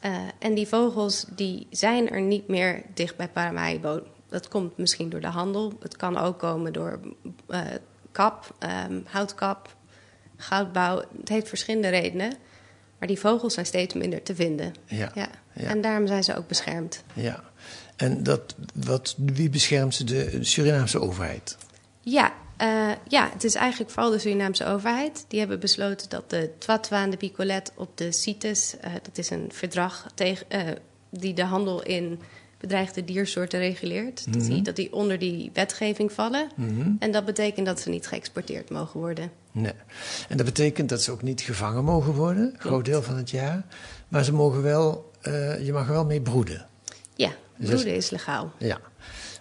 Uh, 0.05 0.17
en 0.39 0.55
die 0.55 0.69
vogels 0.69 1.27
die 1.35 1.67
zijn 1.71 2.11
er 2.11 2.21
niet 2.21 2.49
meer 2.49 2.83
dicht 2.95 3.17
bij 3.17 3.29
Paramaribo. 3.29 4.03
Dat 4.29 4.49
komt 4.49 4.77
misschien 4.77 5.09
door 5.09 5.21
de 5.21 5.27
handel. 5.27 5.73
Het 5.81 5.97
kan 5.97 6.19
ook 6.19 6.39
komen 6.39 6.73
door 6.73 7.01
uh, 7.49 7.61
kap, 8.13 8.55
um, 8.89 9.05
houtkap, 9.07 9.77
goudbouw. 10.37 11.03
Het 11.19 11.29
heeft 11.29 11.49
verschillende 11.49 11.89
redenen. 11.89 12.33
Maar 12.99 13.09
die 13.09 13.19
vogels 13.19 13.55
zijn 13.55 13.67
steeds 13.67 13.95
minder 13.95 14.23
te 14.23 14.35
vinden. 14.35 14.75
Ja, 14.87 15.11
ja. 15.15 15.29
ja. 15.53 15.69
En 15.69 15.81
daarom 15.81 16.07
zijn 16.07 16.25
ze 16.25 16.37
ook 16.37 16.49
beschermd. 16.49 17.03
Ja. 17.13 17.45
En 17.97 18.23
dat, 18.23 18.55
wat, 18.75 19.15
wie 19.19 19.51
beschermt 19.51 19.95
ze? 19.95 20.05
De 20.05 20.45
Surinaamse 20.45 21.01
overheid? 21.01 21.57
Ja, 22.01 22.33
uh, 22.63 22.91
ja, 23.09 23.29
het 23.33 23.45
is 23.45 23.55
eigenlijk 23.55 23.91
vooral 23.91 24.11
de 24.11 24.19
Surinaamse 24.19 24.67
overheid. 24.67 25.25
Die 25.29 25.39
hebben 25.39 25.61
besloten 25.61 26.09
dat 26.09 26.31
de 26.31 26.51
Twatwa 26.59 27.03
en 27.03 27.11
de 27.11 27.17
Picolet 27.17 27.73
op 27.75 27.97
de 27.97 28.13
CITES... 28.13 28.75
Uh, 28.85 28.93
dat 29.03 29.19
is 29.19 29.31
een 29.31 29.49
verdrag 29.53 30.07
tegen, 30.15 30.47
uh, 30.53 30.61
die 31.11 31.35
de 31.35 31.45
handel 31.45 31.83
in 31.83 32.21
bedreigde 32.59 33.05
diersoorten 33.05 33.59
reguleert. 33.59 34.27
Mm 34.27 34.33
-hmm. 34.33 34.41
dat, 34.41 34.51
die, 34.51 34.63
dat 34.63 34.77
die 34.77 34.93
onder 34.93 35.19
die 35.19 35.51
wetgeving 35.53 36.13
vallen. 36.13 36.49
Mm 36.57 36.81
-hmm. 36.81 36.97
En 36.99 37.13
dat 37.13 37.25
betekent 37.25 37.67
dat 37.67 37.81
ze 37.81 37.89
niet 37.89 38.07
geëxporteerd 38.07 38.71
mogen 38.71 39.01
worden. 39.01 39.31
Nee. 39.53 39.73
En 40.29 40.37
dat 40.37 40.47
betekent 40.47 40.89
dat 40.89 41.03
ze 41.03 41.11
ook 41.11 41.23
niet 41.23 41.41
gevangen 41.41 41.85
mogen 41.85 42.13
worden, 42.13 42.43
een 42.43 42.61
groot 42.61 42.85
deel 42.85 43.03
van 43.03 43.17
het 43.17 43.31
jaar. 43.31 43.67
Maar 44.09 44.25
ze 44.25 44.33
mogen 44.33 44.63
wel, 44.63 45.11
je 45.63 45.71
mag 45.73 45.87
er 45.87 45.93
wel 45.93 46.05
mee 46.05 46.21
broeden. 46.21 46.67
Ja, 47.15 47.31
broeden 47.57 47.85
dus, 47.85 47.95
is 47.95 48.11
legaal. 48.11 48.53
Ja. 48.59 48.81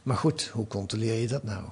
Maar 0.03 0.17
goed, 0.17 0.49
hoe 0.53 0.67
controleer 0.67 1.21
je 1.21 1.27
dat 1.27 1.43
nou? 1.43 1.63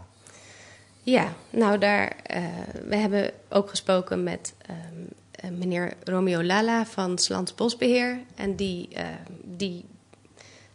Ja, 1.05 1.33
nou 1.49 1.77
daar, 1.77 2.15
uh, 2.35 2.43
we 2.87 2.95
hebben 2.95 3.31
ook 3.49 3.69
gesproken 3.69 4.23
met 4.23 4.53
um, 4.69 5.07
eh, 5.31 5.49
meneer 5.49 5.93
Romeo 6.03 6.43
Lala 6.43 6.85
van 6.85 7.17
Slans 7.17 7.55
Bosbeheer. 7.55 8.19
En 8.35 8.55
die, 8.55 8.87
eh, 8.93 9.05
die 9.43 9.85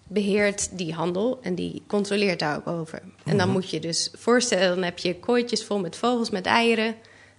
beheert 0.02 0.78
die 0.78 0.94
handel 0.94 1.38
en 1.42 1.54
die 1.54 1.82
controleert 1.86 2.38
daar 2.38 2.56
ook 2.56 2.66
over. 2.66 3.02
En 3.24 3.38
dan 3.38 3.48
moet 3.48 3.70
je 3.70 3.80
dus 3.80 4.10
voorstellen, 4.12 4.74
dan 4.74 4.82
heb 4.82 4.98
je 4.98 5.18
kooitjes 5.18 5.64
vol 5.64 5.78
met 5.78 5.96
vogels 5.96 6.30
met 6.30 6.46
eieren. 6.46 6.94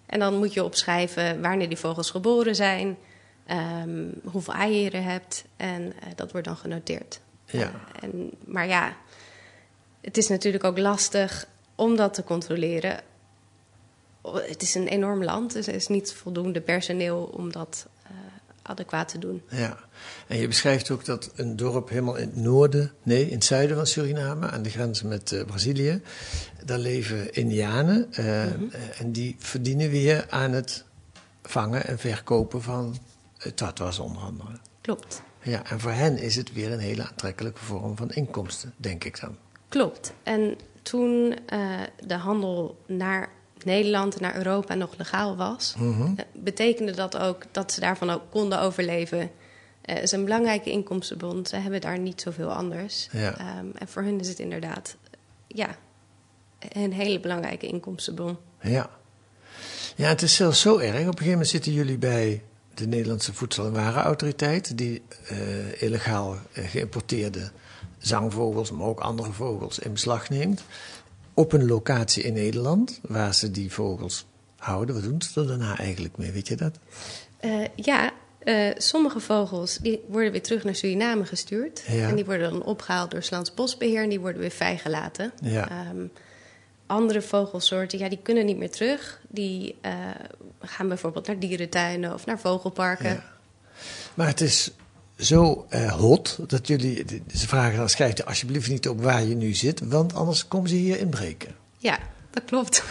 En 0.06 0.20
dan 0.20 0.38
moet 0.38 0.54
je 0.54 0.64
opschrijven 0.64 1.42
wanneer 1.42 1.68
die 1.68 1.78
vogels 1.78 2.12
geboren 2.12 2.56
zijn, 2.56 2.98
ehm, 3.46 4.06
hoeveel 4.24 4.54
eieren 4.54 5.02
je 5.02 5.08
hebt. 5.08 5.46
En 5.58 5.94
eh, 6.00 6.08
dat 6.16 6.32
wordt 6.32 6.48
dan 6.48 6.58
genoteerd. 6.58 7.20
Ja. 7.46 7.72
En, 8.02 8.32
maar 8.46 8.68
ja, 8.68 8.96
het 10.02 10.18
is 10.18 10.28
natuurlijk 10.28 10.64
ook 10.64 10.78
lastig 10.78 11.48
om 11.82 11.96
dat 11.96 12.14
te 12.14 12.24
controleren. 12.24 13.00
Het 14.24 14.62
is 14.62 14.76
een 14.76 14.88
enorm 14.88 15.24
land, 15.24 15.54
dus 15.54 15.68
er 15.68 15.74
is 15.74 15.88
niet 15.88 16.14
voldoende 16.14 16.62
personeel 16.62 17.30
om 17.34 17.52
dat 17.52 17.88
eh, 18.04 18.12
adequaat 18.62 19.08
te 19.08 19.18
doen. 19.18 19.42
Ja, 19.50 19.78
en 20.28 20.38
je 20.38 20.48
beschrijft 20.48 20.92
ook 20.92 21.06
dat 21.06 21.32
een 21.36 21.56
dorp 21.56 21.90
helemaal 21.90 22.16
in 22.16 22.28
het 22.28 22.36
noorden, 22.36 22.92
nee, 23.04 23.28
in 23.28 23.34
het 23.34 23.46
zuiden 23.46 23.76
van 23.76 23.88
Suriname, 23.88 24.50
aan 24.50 24.62
de 24.62 24.70
grens 24.70 25.02
met 25.02 25.32
eh, 25.32 25.46
Brazilië, 25.46 26.02
daar 26.66 26.78
leven 26.78 27.34
Indianen 27.34 28.08
eh, 28.14 28.44
eh, 28.44 28.54
en 29.00 29.12
die 29.12 29.36
verdienen 29.40 29.90
weer 29.90 30.26
aan 30.30 30.52
het 30.52 30.84
vangen 31.44 31.86
en 31.86 32.00
verkopen 32.00 32.62
van 32.62 32.98
tatwas 33.56 34.00
onder 34.00 34.22
andere. 34.22 34.58
Klopt. 34.82 35.22
Ja, 35.42 35.66
en 35.66 35.80
voor 35.80 35.92
hen 35.92 36.18
is 36.18 36.36
het 36.36 36.54
weer 36.54 36.72
een 36.72 36.80
hele 36.80 37.08
aantrekkelijke 37.08 37.64
vorm 37.64 37.98
van 37.98 38.12
inkomsten, 38.12 38.74
denk 38.78 39.04
ik 39.04 39.20
dan. 39.20 39.38
Klopt. 39.70 40.14
En 40.24 40.58
toen 40.82 41.36
uh, 41.54 41.80
de 42.06 42.14
handel 42.14 42.78
naar 42.88 43.30
Nederland 43.64 44.16
en 44.16 44.22
naar 44.22 44.36
Europa 44.36 44.74
nog 44.74 44.98
legaal 44.98 45.36
was, 45.36 45.76
Mhm. 45.78 46.02
uh, 46.02 46.18
betekende 46.34 46.92
dat 46.92 47.18
ook 47.18 47.44
dat 47.52 47.72
ze 47.72 47.80
daarvan 47.80 48.10
ook 48.10 48.22
konden 48.30 48.60
overleven. 48.62 49.20
Uh, 49.20 49.28
Het 49.82 50.04
is 50.04 50.12
een 50.12 50.24
belangrijke 50.24 50.72
inkomstenbron. 50.72 51.46
Ze 51.46 51.56
hebben 51.56 51.82
daar 51.82 52.00
niet 52.00 52.22
zoveel 52.22 52.52
anders. 52.54 53.08
Ja. 53.12 53.58
Um, 53.60 53.72
en 53.78 53.88
voor 53.88 54.02
hen 54.04 54.20
is 54.20 54.28
het 54.28 54.40
inderdaad 54.40 54.96
ja, 55.48 55.76
een 56.60 56.94
hele 56.94 57.20
belangrijke 57.20 57.68
inkomstenbron. 57.68 58.38
Ja. 58.62 58.90
Ja, 59.96 60.08
het 60.08 60.22
is 60.22 60.36
zelfs 60.36 60.62
zo 60.62 60.78
erg. 60.78 60.88
Op 60.88 60.96
een 60.98 61.04
gegeven 61.04 61.30
moment 61.32 61.48
zitten 61.48 61.72
jullie 61.72 61.98
bij 61.98 62.44
de 62.74 62.88
Nederlandse 62.88 63.34
Voedsel- 63.34 63.66
en 63.66 63.72
Warenautoriteit, 63.74 64.78
die 64.78 65.02
uh, 65.32 65.82
illegaal 65.82 66.34
uh, 66.34 66.68
geïmporteerde 66.70 67.52
zangvogels, 68.02 68.72
maar 68.72 68.88
ook 68.88 69.00
andere 69.00 69.32
vogels 69.32 69.80
in 69.80 69.94
beslag 69.94 70.30
neemt. 70.30 70.64
Op 71.34 71.54
een 71.54 71.66
locatie 71.66 72.24
in 72.24 72.34
Nederland 72.34 73.00
waar 73.02 73.34
ze 73.34 73.52
die 73.52 73.72
vogels 73.72 74.26
houden. 74.58 74.96
Wat 74.96 75.04
doen 75.04 75.22
ze 75.22 75.40
er 75.40 75.48
daarna 75.48 75.78
eigenlijk 75.78 76.18
mee? 76.18 76.32
Weet 76.32 76.48
je 76.48 76.56
dat? 76.56 76.78
Uh, 77.42 77.66
ja, 77.76 78.12
uh, 78.44 78.72
sommige 78.78 79.20
vogels 79.20 79.78
die 79.78 80.02
worden 80.08 80.32
weer 80.32 80.42
terug 80.42 80.64
naar 80.64 80.76
Suriname 80.76 81.26
gestuurd. 81.26 81.84
Ja. 81.88 82.08
En 82.08 82.16
die 82.16 82.26
worden 82.26 82.52
dan 82.52 82.64
opgehaald 82.64 83.12
door 83.12 83.24
Slans 83.24 83.54
Bosbeheer 83.54 84.04
en 84.04 84.10
die 84.10 84.20
worden 84.20 84.42
weer 84.42 84.52
vrijgelaten. 84.52 85.32
Ja. 85.42 85.88
Um, 85.90 86.12
andere 86.86 87.22
vogelsoorten, 87.22 88.00
ja, 88.00 88.10
die 88.10 88.20
kunnen 88.22 88.46
niet 88.46 88.58
meer 88.58 88.72
terug. 88.72 89.22
Die 89.28 89.76
uh, 89.86 89.92
gaan 90.60 90.88
bijvoorbeeld 90.88 91.28
naar 91.28 91.40
dierentuinen 91.40 92.14
of 92.14 92.26
naar 92.26 92.40
vogelparken. 92.40 93.10
Ja. 93.10 93.24
Maar 94.14 94.28
het 94.28 94.42
is 94.42 94.72
zo 95.22 95.66
uh, 95.70 95.92
hot 95.92 96.40
dat 96.48 96.68
jullie. 96.68 97.06
Ze 97.34 97.48
vragen 97.48 97.78
dan: 97.78 97.90
schrijf 97.90 98.18
er 98.18 98.26
alsjeblieft 98.26 98.70
niet 98.70 98.90
op 98.90 99.02
waar 99.02 99.24
je 99.24 99.36
nu 99.36 99.54
zit, 99.54 99.80
want 99.80 100.14
anders 100.14 100.48
komen 100.48 100.70
ze 100.70 100.76
hier 100.76 101.00
inbreken. 101.00 101.56
Ja, 101.78 102.00
dat 102.30 102.46
klopt. 102.46 102.84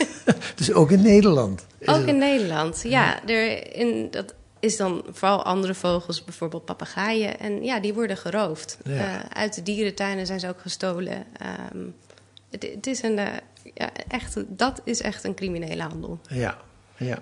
dus 0.56 0.72
ook 0.72 0.90
in 0.90 1.02
Nederland. 1.02 1.66
Ook 1.84 2.06
in 2.06 2.18
Nederland, 2.18 2.82
ja. 2.82 3.26
Er 3.26 3.74
in, 3.74 4.08
dat 4.10 4.34
is 4.60 4.76
dan 4.76 5.04
vooral 5.10 5.44
andere 5.44 5.74
vogels, 5.74 6.24
bijvoorbeeld 6.24 6.64
papegaaien. 6.64 7.38
En 7.38 7.64
ja, 7.64 7.80
die 7.80 7.94
worden 7.94 8.16
geroofd. 8.16 8.78
Ja. 8.84 8.92
Uh, 8.92 9.20
uit 9.32 9.54
de 9.54 9.62
dierentuinen 9.62 10.26
zijn 10.26 10.40
ze 10.40 10.48
ook 10.48 10.60
gestolen. 10.60 11.26
Um, 11.72 11.94
het, 12.50 12.62
het, 12.74 12.86
is 12.86 13.02
een, 13.02 13.18
uh, 13.18 13.26
ja, 13.74 13.90
echt, 14.08 14.36
dat 14.48 14.80
is 14.84 15.00
echt 15.00 15.24
een 15.24 15.34
criminele 15.34 15.82
handel. 15.82 16.20
Ja, 16.28 16.58
ja. 16.96 17.18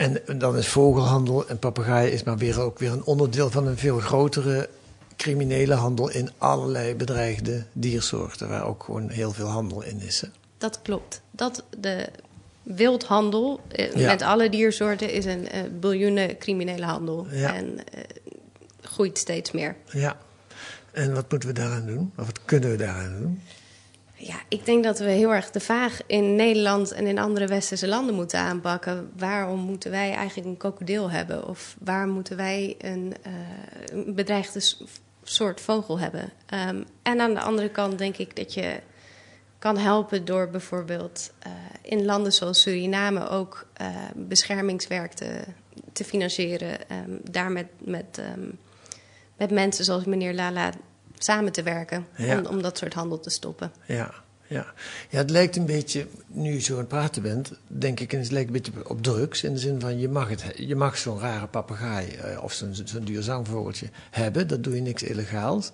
En, 0.00 0.26
en 0.26 0.38
dan 0.38 0.56
is 0.56 0.68
vogelhandel 0.68 1.48
en 1.48 1.58
papegaaien 1.58 2.12
is 2.12 2.22
maar 2.22 2.36
weer 2.36 2.60
ook 2.60 2.78
weer 2.78 2.92
een 2.92 3.04
onderdeel 3.04 3.50
van 3.50 3.66
een 3.66 3.78
veel 3.78 3.98
grotere 3.98 4.68
criminele 5.16 5.74
handel 5.74 6.10
in 6.10 6.30
allerlei 6.38 6.94
bedreigde 6.94 7.64
diersoorten, 7.72 8.48
waar 8.48 8.66
ook 8.66 8.82
gewoon 8.82 9.08
heel 9.08 9.32
veel 9.32 9.46
handel 9.46 9.82
in 9.82 10.00
is. 10.00 10.20
Hè? 10.20 10.28
Dat 10.58 10.82
klopt. 10.82 11.20
Dat 11.30 11.64
de 11.78 12.08
wildhandel 12.62 13.60
eh, 13.68 13.94
ja. 13.94 14.06
met 14.06 14.22
alle 14.22 14.48
diersoorten 14.48 15.10
is 15.10 15.24
een 15.24 15.48
uh, 15.54 15.60
biljoenen 15.80 16.38
criminele 16.38 16.86
handel. 16.86 17.26
Ja. 17.30 17.54
En 17.54 17.66
uh, 17.66 17.80
groeit 18.80 19.18
steeds 19.18 19.50
meer. 19.50 19.76
Ja. 19.90 20.16
En 20.90 21.14
wat 21.14 21.30
moeten 21.30 21.48
we 21.48 21.54
daaraan 21.54 21.86
doen? 21.86 22.12
Of 22.16 22.26
wat 22.26 22.40
kunnen 22.44 22.70
we 22.70 22.76
daaraan 22.76 23.18
doen? 23.18 23.42
Ja, 24.22 24.40
ik 24.48 24.64
denk 24.64 24.84
dat 24.84 24.98
we 24.98 25.10
heel 25.10 25.34
erg 25.34 25.50
de 25.50 25.60
vraag 25.60 26.00
in 26.06 26.36
Nederland 26.36 26.92
en 26.92 27.06
in 27.06 27.18
andere 27.18 27.46
westerse 27.46 27.88
landen 27.88 28.14
moeten 28.14 28.38
aanpakken. 28.38 29.10
Waarom 29.16 29.60
moeten 29.60 29.90
wij 29.90 30.14
eigenlijk 30.14 30.48
een 30.48 30.56
krokodil 30.56 31.10
hebben? 31.10 31.48
Of 31.48 31.76
waar 31.78 32.08
moeten 32.08 32.36
wij 32.36 32.74
een, 32.78 33.14
een 33.92 34.14
bedreigde 34.14 34.60
soort 35.22 35.60
vogel 35.60 35.98
hebben? 35.98 36.32
Um, 36.68 36.84
en 37.02 37.20
aan 37.20 37.34
de 37.34 37.40
andere 37.40 37.68
kant 37.68 37.98
denk 37.98 38.16
ik 38.16 38.36
dat 38.36 38.54
je 38.54 38.80
kan 39.58 39.78
helpen 39.78 40.24
door 40.24 40.48
bijvoorbeeld 40.48 41.32
uh, 41.46 41.52
in 41.82 42.04
landen 42.04 42.32
zoals 42.32 42.60
Suriname 42.60 43.28
ook 43.28 43.66
uh, 43.80 43.86
beschermingswerk 44.14 45.12
te, 45.12 45.44
te 45.92 46.04
financieren. 46.04 46.78
Um, 46.92 47.20
daar 47.30 47.52
met, 47.52 47.66
met, 47.78 48.20
um, 48.36 48.58
met 49.36 49.50
mensen 49.50 49.84
zoals 49.84 50.04
meneer 50.04 50.34
Lala 50.34 50.70
samen 51.22 51.52
te 51.52 51.62
werken 51.62 52.06
ja. 52.16 52.38
om, 52.38 52.46
om 52.46 52.62
dat 52.62 52.78
soort 52.78 52.94
handel 52.94 53.20
te 53.20 53.30
stoppen. 53.30 53.72
Ja, 53.86 54.14
ja. 54.46 54.66
ja, 55.10 55.18
het 55.18 55.30
lijkt 55.30 55.56
een 55.56 55.66
beetje, 55.66 56.06
nu 56.26 56.52
je 56.52 56.60
zo 56.60 56.72
aan 56.72 56.78
het 56.78 56.88
praten 56.88 57.22
bent, 57.22 57.52
denk 57.66 58.00
ik, 58.00 58.12
en 58.12 58.18
het 58.18 58.30
lijkt 58.30 58.46
een 58.46 58.52
beetje 58.52 58.88
op 58.88 59.02
drugs. 59.02 59.42
In 59.42 59.52
de 59.52 59.58
zin 59.58 59.80
van, 59.80 59.98
je 59.98 60.08
mag, 60.08 60.28
het, 60.28 60.44
je 60.56 60.76
mag 60.76 60.98
zo'n 60.98 61.18
rare 61.18 61.46
papegaai 61.46 62.18
uh, 62.24 62.42
of 62.42 62.52
zo'n 62.52 62.74
zo 62.84 63.00
duur 63.00 63.22
zangvogeltje 63.22 63.88
hebben. 64.10 64.48
Dat 64.48 64.64
doe 64.64 64.74
je 64.74 64.80
niks 64.80 65.02
illegaals. 65.02 65.72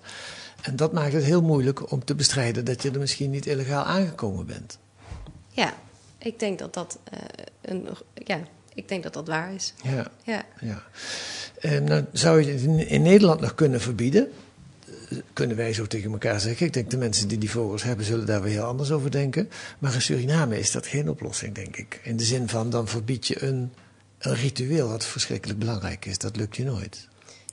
En 0.61 0.75
dat 0.75 0.93
maakt 0.93 1.13
het 1.13 1.23
heel 1.23 1.41
moeilijk 1.41 1.91
om 1.91 2.05
te 2.05 2.15
bestrijden 2.15 2.65
dat 2.65 2.81
je 2.81 2.91
er 2.91 2.99
misschien 2.99 3.29
niet 3.29 3.45
illegaal 3.45 3.83
aangekomen 3.83 4.45
bent. 4.45 4.77
Ja, 5.49 5.73
ik 6.17 6.39
denk 6.39 6.59
dat 6.59 6.73
dat, 6.73 6.99
uh, 7.13 7.19
een, 7.61 7.87
ja, 8.13 8.39
ik 8.73 8.87
denk 8.87 9.03
dat, 9.03 9.13
dat 9.13 9.27
waar 9.27 9.53
is. 9.53 9.73
Ja. 9.83 10.07
ja. 10.23 10.43
ja. 10.59 10.83
En 11.59 11.83
nou, 11.83 12.05
zou 12.11 12.41
je 12.41 12.51
het 12.51 12.61
in, 12.61 12.87
in 12.87 13.01
Nederland 13.01 13.39
nog 13.39 13.55
kunnen 13.55 13.81
verbieden? 13.81 14.31
Kunnen 15.33 15.57
wij 15.57 15.73
zo 15.73 15.85
tegen 15.85 16.11
elkaar 16.11 16.39
zeggen. 16.39 16.65
Ik 16.65 16.73
denk 16.73 16.89
de 16.91 16.97
mensen 16.97 17.27
die 17.27 17.37
die 17.37 17.51
vogels 17.51 17.83
hebben, 17.83 18.05
zullen 18.05 18.25
daar 18.25 18.41
weer 18.41 18.51
heel 18.51 18.63
anders 18.63 18.91
over 18.91 19.11
denken. 19.11 19.49
Maar 19.79 19.93
in 19.93 20.01
Suriname 20.01 20.59
is 20.59 20.71
dat 20.71 20.87
geen 20.87 21.09
oplossing, 21.09 21.55
denk 21.55 21.77
ik. 21.77 21.99
In 22.03 22.17
de 22.17 22.23
zin 22.23 22.49
van, 22.49 22.69
dan 22.69 22.87
verbied 22.87 23.27
je 23.27 23.43
een, 23.43 23.73
een 24.19 24.35
ritueel 24.35 24.89
wat 24.89 25.05
verschrikkelijk 25.05 25.59
belangrijk 25.59 26.05
is. 26.05 26.17
Dat 26.17 26.35
lukt 26.35 26.55
je 26.55 26.63
nooit. 26.63 27.07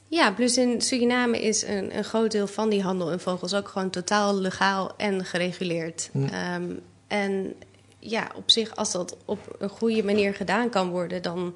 Ja, 0.08 0.32
plus 0.32 0.56
in 0.56 0.80
Suriname 0.80 1.42
is 1.42 1.62
een, 1.62 1.96
een 1.96 2.04
groot 2.04 2.30
deel 2.30 2.46
van 2.46 2.68
die 2.68 2.82
handel 2.82 3.12
in 3.12 3.18
vogels 3.18 3.54
ook 3.54 3.68
gewoon 3.68 3.90
totaal 3.90 4.40
legaal 4.40 4.96
en 4.96 5.24
gereguleerd. 5.24 6.08
Hm. 6.12 6.18
Um, 6.18 6.80
en 7.06 7.54
ja, 7.98 8.30
op 8.34 8.50
zich, 8.50 8.76
als 8.76 8.92
dat 8.92 9.16
op 9.24 9.56
een 9.58 9.68
goede 9.68 10.04
manier 10.04 10.34
gedaan 10.34 10.70
kan 10.70 10.88
worden, 10.90 11.22
dan 11.22 11.54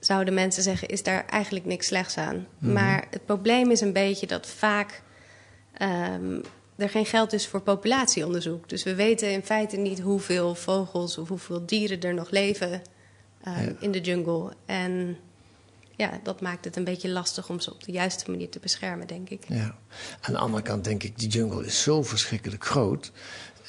zouden 0.00 0.34
mensen 0.34 0.62
zeggen, 0.62 0.88
is 0.88 1.02
daar 1.02 1.26
eigenlijk 1.26 1.64
niks 1.64 1.86
slechts 1.86 2.16
aan. 2.16 2.36
Mm 2.36 2.46
-hmm. 2.58 2.72
Maar 2.72 3.06
het 3.10 3.26
probleem 3.26 3.70
is 3.70 3.80
een 3.80 3.92
beetje 3.92 4.26
dat 4.26 4.46
vaak 4.46 5.02
um, 5.82 6.42
er 6.76 6.88
geen 6.88 7.06
geld 7.06 7.32
is 7.32 7.46
voor 7.46 7.60
populatieonderzoek. 7.60 8.68
Dus 8.68 8.82
we 8.82 8.94
weten 8.94 9.32
in 9.32 9.42
feite 9.42 9.76
niet 9.76 10.00
hoeveel 10.00 10.54
vogels 10.54 11.18
of 11.18 11.28
hoeveel 11.28 11.66
dieren 11.66 12.00
er 12.00 12.14
nog 12.14 12.30
leven 12.30 12.82
ja. 13.44 13.56
in 13.80 13.92
de 13.92 14.00
jungle. 14.00 14.52
En 14.66 15.16
ja, 15.96 16.20
dat 16.22 16.40
maakt 16.40 16.64
het 16.64 16.76
een 16.76 16.84
beetje 16.84 17.08
lastig 17.08 17.48
om 17.48 17.60
ze 17.60 17.72
op 17.72 17.84
de 17.84 17.92
juiste 17.92 18.30
manier 18.30 18.48
te 18.48 18.58
beschermen, 18.58 19.06
denk 19.06 19.28
ik. 19.28 19.44
Ja. 19.48 19.78
Aan 20.20 20.32
de 20.32 20.38
andere 20.38 20.62
kant 20.62 20.84
denk 20.84 21.02
ik, 21.02 21.18
die 21.18 21.28
jungle 21.28 21.66
is 21.66 21.82
zo 21.82 22.02
verschrikkelijk 22.02 22.64
groot. 22.64 23.12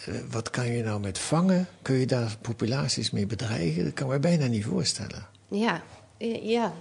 Uh, 0.10 0.15
wat 0.30 0.50
kan 0.50 0.67
je 0.72 0.84
nou 0.84 1.00
met 1.00 1.19
vangen? 1.19 1.67
Kun 1.82 1.95
je 1.95 2.06
daar 2.06 2.38
populaties 2.41 3.12
mee 3.12 3.26
bedreigen? 3.26 3.84
Dat 3.84 3.93
kan 3.93 4.08
ik 4.08 4.13
me 4.13 4.19
bijna 4.19 4.45
niet 4.45 4.65
voorstellen. 4.65 5.28
Ja, 5.50 5.84
ja, 6.27 6.73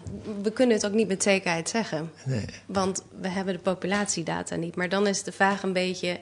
we 0.42 0.53
kunnen 0.53 0.77
het 0.77 0.87
ook 0.87 0.92
niet 0.92 1.09
met 1.09 1.22
zekerheid 1.22 1.68
zeggen. 1.68 2.11
Nee. 2.24 2.44
Want 2.66 3.03
we 3.20 3.29
hebben 3.29 3.55
de 3.55 3.61
populatiedata 3.61 4.57
niet. 4.57 4.77
Maar 4.77 4.88
dan 4.88 5.07
is 5.07 5.22
de 5.22 5.33
vraag 5.33 5.62
een 5.62 5.72
beetje: 5.72 6.20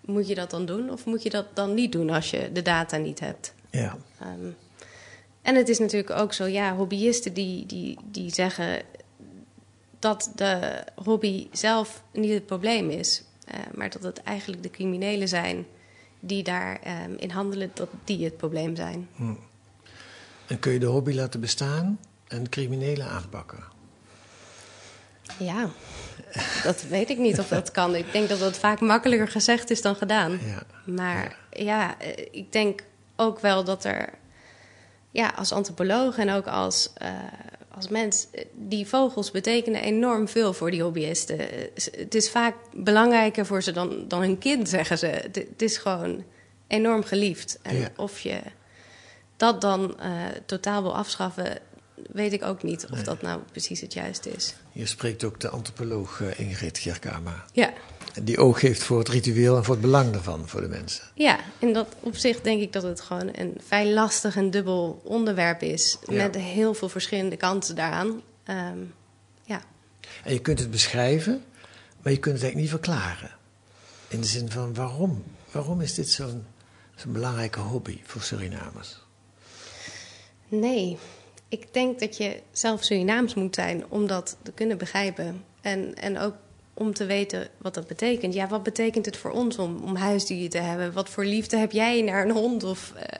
moet 0.00 0.28
je 0.28 0.34
dat 0.34 0.50
dan 0.50 0.66
doen 0.66 0.90
of 0.90 1.04
moet 1.04 1.22
je 1.22 1.30
dat 1.30 1.46
dan 1.54 1.74
niet 1.74 1.92
doen 1.92 2.10
als 2.10 2.30
je 2.30 2.50
de 2.52 2.62
data 2.62 2.96
niet 2.96 3.20
hebt? 3.20 3.54
Ja. 3.70 3.96
Um, 4.22 4.56
en 5.42 5.54
het 5.54 5.68
is 5.68 5.78
natuurlijk 5.78 6.10
ook 6.10 6.32
zo, 6.32 6.46
ja, 6.46 6.76
hobbyisten 6.76 7.32
die, 7.32 7.66
die, 7.66 7.98
die 8.10 8.32
zeggen 8.32 8.82
dat 9.98 10.32
de 10.34 10.84
hobby 10.94 11.48
zelf 11.52 12.02
niet 12.12 12.32
het 12.32 12.46
probleem 12.46 12.90
is, 12.90 13.22
uh, 13.48 13.54
maar 13.74 13.90
dat 13.90 14.02
het 14.02 14.22
eigenlijk 14.22 14.62
de 14.62 14.70
criminelen 14.70 15.28
zijn 15.28 15.66
die 16.20 16.42
daarin 16.42 17.10
um, 17.10 17.16
in 17.16 17.30
handelen, 17.30 17.70
dat 17.74 17.88
die 18.04 18.24
het 18.24 18.36
probleem 18.36 18.76
zijn. 18.76 19.08
Hm. 19.16 19.34
En 20.46 20.58
kun 20.58 20.72
je 20.72 20.78
de 20.78 20.86
hobby 20.86 21.14
laten 21.14 21.40
bestaan? 21.40 21.98
En 22.28 22.48
criminelen 22.48 23.06
aanpakken. 23.06 23.72
Ja, 25.38 25.68
dat 26.62 26.82
weet 26.82 27.10
ik 27.10 27.18
niet 27.18 27.38
of 27.38 27.48
dat 27.48 27.70
kan. 27.70 27.94
Ik 27.94 28.12
denk 28.12 28.28
dat 28.28 28.38
dat 28.38 28.58
vaak 28.58 28.80
makkelijker 28.80 29.28
gezegd 29.28 29.70
is 29.70 29.82
dan 29.82 29.96
gedaan. 29.96 30.38
Ja. 30.44 30.62
Maar 30.92 31.36
ja, 31.50 31.98
eh, 32.00 32.26
ik 32.30 32.52
denk 32.52 32.82
ook 33.16 33.40
wel 33.40 33.64
dat 33.64 33.84
er, 33.84 34.08
ja, 35.10 35.32
als 35.36 35.52
antropoloog 35.52 36.18
en 36.18 36.30
ook 36.30 36.46
als, 36.46 36.90
eh, 36.94 37.10
als 37.70 37.88
mens, 37.88 38.26
eh, 38.30 38.44
die 38.54 38.86
vogels 38.86 39.30
betekenen 39.30 39.82
enorm 39.82 40.28
veel 40.28 40.52
voor 40.52 40.70
die 40.70 40.82
hobbyisten. 40.82 41.38
Het 41.74 42.14
is 42.14 42.30
vaak 42.30 42.54
belangrijker 42.74 43.46
voor 43.46 43.62
ze 43.62 43.72
dan, 43.72 44.04
dan 44.08 44.20
hun 44.20 44.38
kind, 44.38 44.68
zeggen 44.68 44.98
ze. 44.98 45.06
Het, 45.06 45.36
het 45.36 45.62
is 45.62 45.76
gewoon 45.76 46.24
enorm 46.66 47.04
geliefd. 47.04 47.58
En 47.62 47.76
Ja. 47.76 47.88
of 47.96 48.20
je 48.20 48.40
dat 49.36 49.60
dan 49.60 49.96
totaal 50.46 50.82
wil 50.82 50.96
afschaffen, 50.96 51.58
weet 51.94 52.32
ik 52.32 52.42
ook 52.42 52.62
niet 52.62 52.86
of 52.92 53.02
dat 53.02 53.22
nou 53.22 53.40
precies 53.50 53.80
het 53.80 53.92
juiste 53.92 54.30
is. 54.30 54.54
Hier 54.72 54.88
spreekt 54.88 55.24
ook 55.24 55.40
de 55.40 55.48
antropoloog 55.48 56.20
eh, 56.20 56.38
Ingrid 56.40 56.78
Gerkama. 56.78 57.44
Ja. 57.52 57.72
Die 58.22 58.38
oog 58.38 58.60
heeft 58.60 58.82
voor 58.82 58.98
het 58.98 59.08
ritueel 59.08 59.56
en 59.56 59.64
voor 59.64 59.74
het 59.74 59.82
belang 59.82 60.12
daarvan 60.12 60.48
voor 60.48 60.60
de 60.60 60.68
mensen. 60.68 61.04
Ja, 61.14 61.38
in 61.58 61.72
dat 61.72 61.94
opzicht 62.00 62.44
denk 62.44 62.60
ik 62.60 62.72
dat 62.72 62.82
het 62.82 63.00
gewoon 63.00 63.28
een 63.32 63.54
vrij 63.66 63.92
lastig 63.92 64.36
en 64.36 64.50
dubbel 64.50 65.00
onderwerp 65.04 65.62
is. 65.62 65.98
Ja. 66.08 66.22
Met 66.22 66.34
heel 66.34 66.74
veel 66.74 66.88
verschillende 66.88 67.36
kanten 67.36 67.74
daaraan. 67.74 68.22
Ehm, 68.44 68.78
ja. 69.44 69.62
En 70.24 70.32
je 70.32 70.40
kunt 70.40 70.58
het 70.58 70.70
beschrijven, 70.70 71.44
maar 72.02 72.12
je 72.12 72.18
kunt 72.18 72.34
het 72.34 72.44
eigenlijk 72.44 72.56
niet 72.56 72.68
verklaren. 72.68 73.30
In 74.08 74.20
de 74.20 74.26
zin 74.26 74.50
van 74.50 74.74
waarom? 74.74 75.24
Waarom 75.50 75.80
is 75.80 75.94
dit 75.94 76.08
zo'n 76.08 76.44
zo'n 76.94 77.12
belangrijke 77.12 77.60
hobby 77.60 78.00
voor 78.04 78.22
Surinamers? 78.22 79.02
Nee, 80.48 80.98
ik 81.54 81.74
denk 81.74 82.00
dat 82.00 82.16
je 82.16 82.40
zelf 82.52 82.84
Surinaams 82.84 83.34
moet 83.34 83.54
zijn 83.54 83.84
om 83.88 84.06
dat 84.06 84.36
te 84.42 84.52
kunnen 84.52 84.78
begrijpen. 84.78 85.44
En, 85.60 85.94
en 85.94 86.18
ook 86.18 86.34
om 86.74 86.94
te 86.94 87.06
weten 87.06 87.48
wat 87.58 87.74
dat 87.74 87.86
betekent. 87.86 88.34
Ja, 88.34 88.48
wat 88.48 88.62
betekent 88.62 89.06
het 89.06 89.16
voor 89.16 89.30
ons 89.30 89.58
om, 89.58 89.82
om 89.82 89.96
huisdieren 89.96 90.50
te 90.50 90.58
hebben? 90.58 90.92
Wat 90.92 91.08
voor 91.08 91.24
liefde 91.24 91.56
heb 91.56 91.72
jij 91.72 92.02
naar 92.02 92.24
een 92.24 92.30
hond? 92.30 92.64
Of 92.64 92.92
eh, 92.96 93.18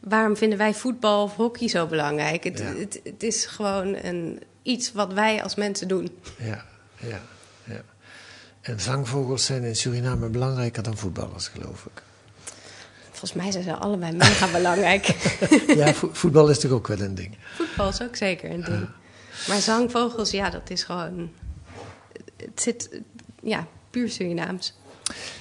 waarom 0.00 0.36
vinden 0.36 0.58
wij 0.58 0.74
voetbal 0.74 1.22
of 1.22 1.36
hockey 1.36 1.68
zo 1.68 1.86
belangrijk? 1.86 2.44
Het, 2.44 2.58
Ja. 2.58 2.64
het, 2.64 3.00
het 3.04 3.22
is 3.22 3.46
gewoon 3.46 3.96
een, 4.02 4.42
iets 4.62 4.92
wat 4.92 5.12
wij 5.12 5.42
als 5.42 5.54
mensen 5.54 5.88
doen. 5.88 6.18
Ja, 6.38 6.64
ja, 6.96 7.20
ja. 7.64 7.82
En 8.60 8.80
zangvogels 8.80 9.44
zijn 9.44 9.62
in 9.62 9.76
Suriname 9.76 10.28
belangrijker 10.28 10.82
dan 10.82 10.96
voetballers, 10.96 11.48
geloof 11.48 11.84
ik. 11.84 12.02
Volgens 13.22 13.42
mij 13.42 13.52
zijn 13.52 13.64
ze 13.64 13.82
allebei 13.82 14.12
mega 14.16 14.50
belangrijk. 14.58 15.06
Ja, 15.66 15.94
vo- 15.94 16.10
voetbal 16.12 16.48
is 16.50 16.58
toch 16.58 16.70
ook 16.70 16.86
wel 16.88 17.00
een 17.00 17.14
ding. 17.14 17.36
Voetbal 17.54 17.88
is 17.88 18.02
ook 18.02 18.16
zeker 18.16 18.50
een 18.50 18.64
ding. 18.64 18.88
Maar 19.48 19.60
zangvogels, 19.60 20.30
ja, 20.30 20.50
dat 20.50 20.70
is 20.70 20.82
gewoon... 20.82 21.30
Het 22.36 22.62
zit, 22.62 23.00
ja, 23.42 23.66
puur 23.90 24.08
Surinaams. 24.08 24.74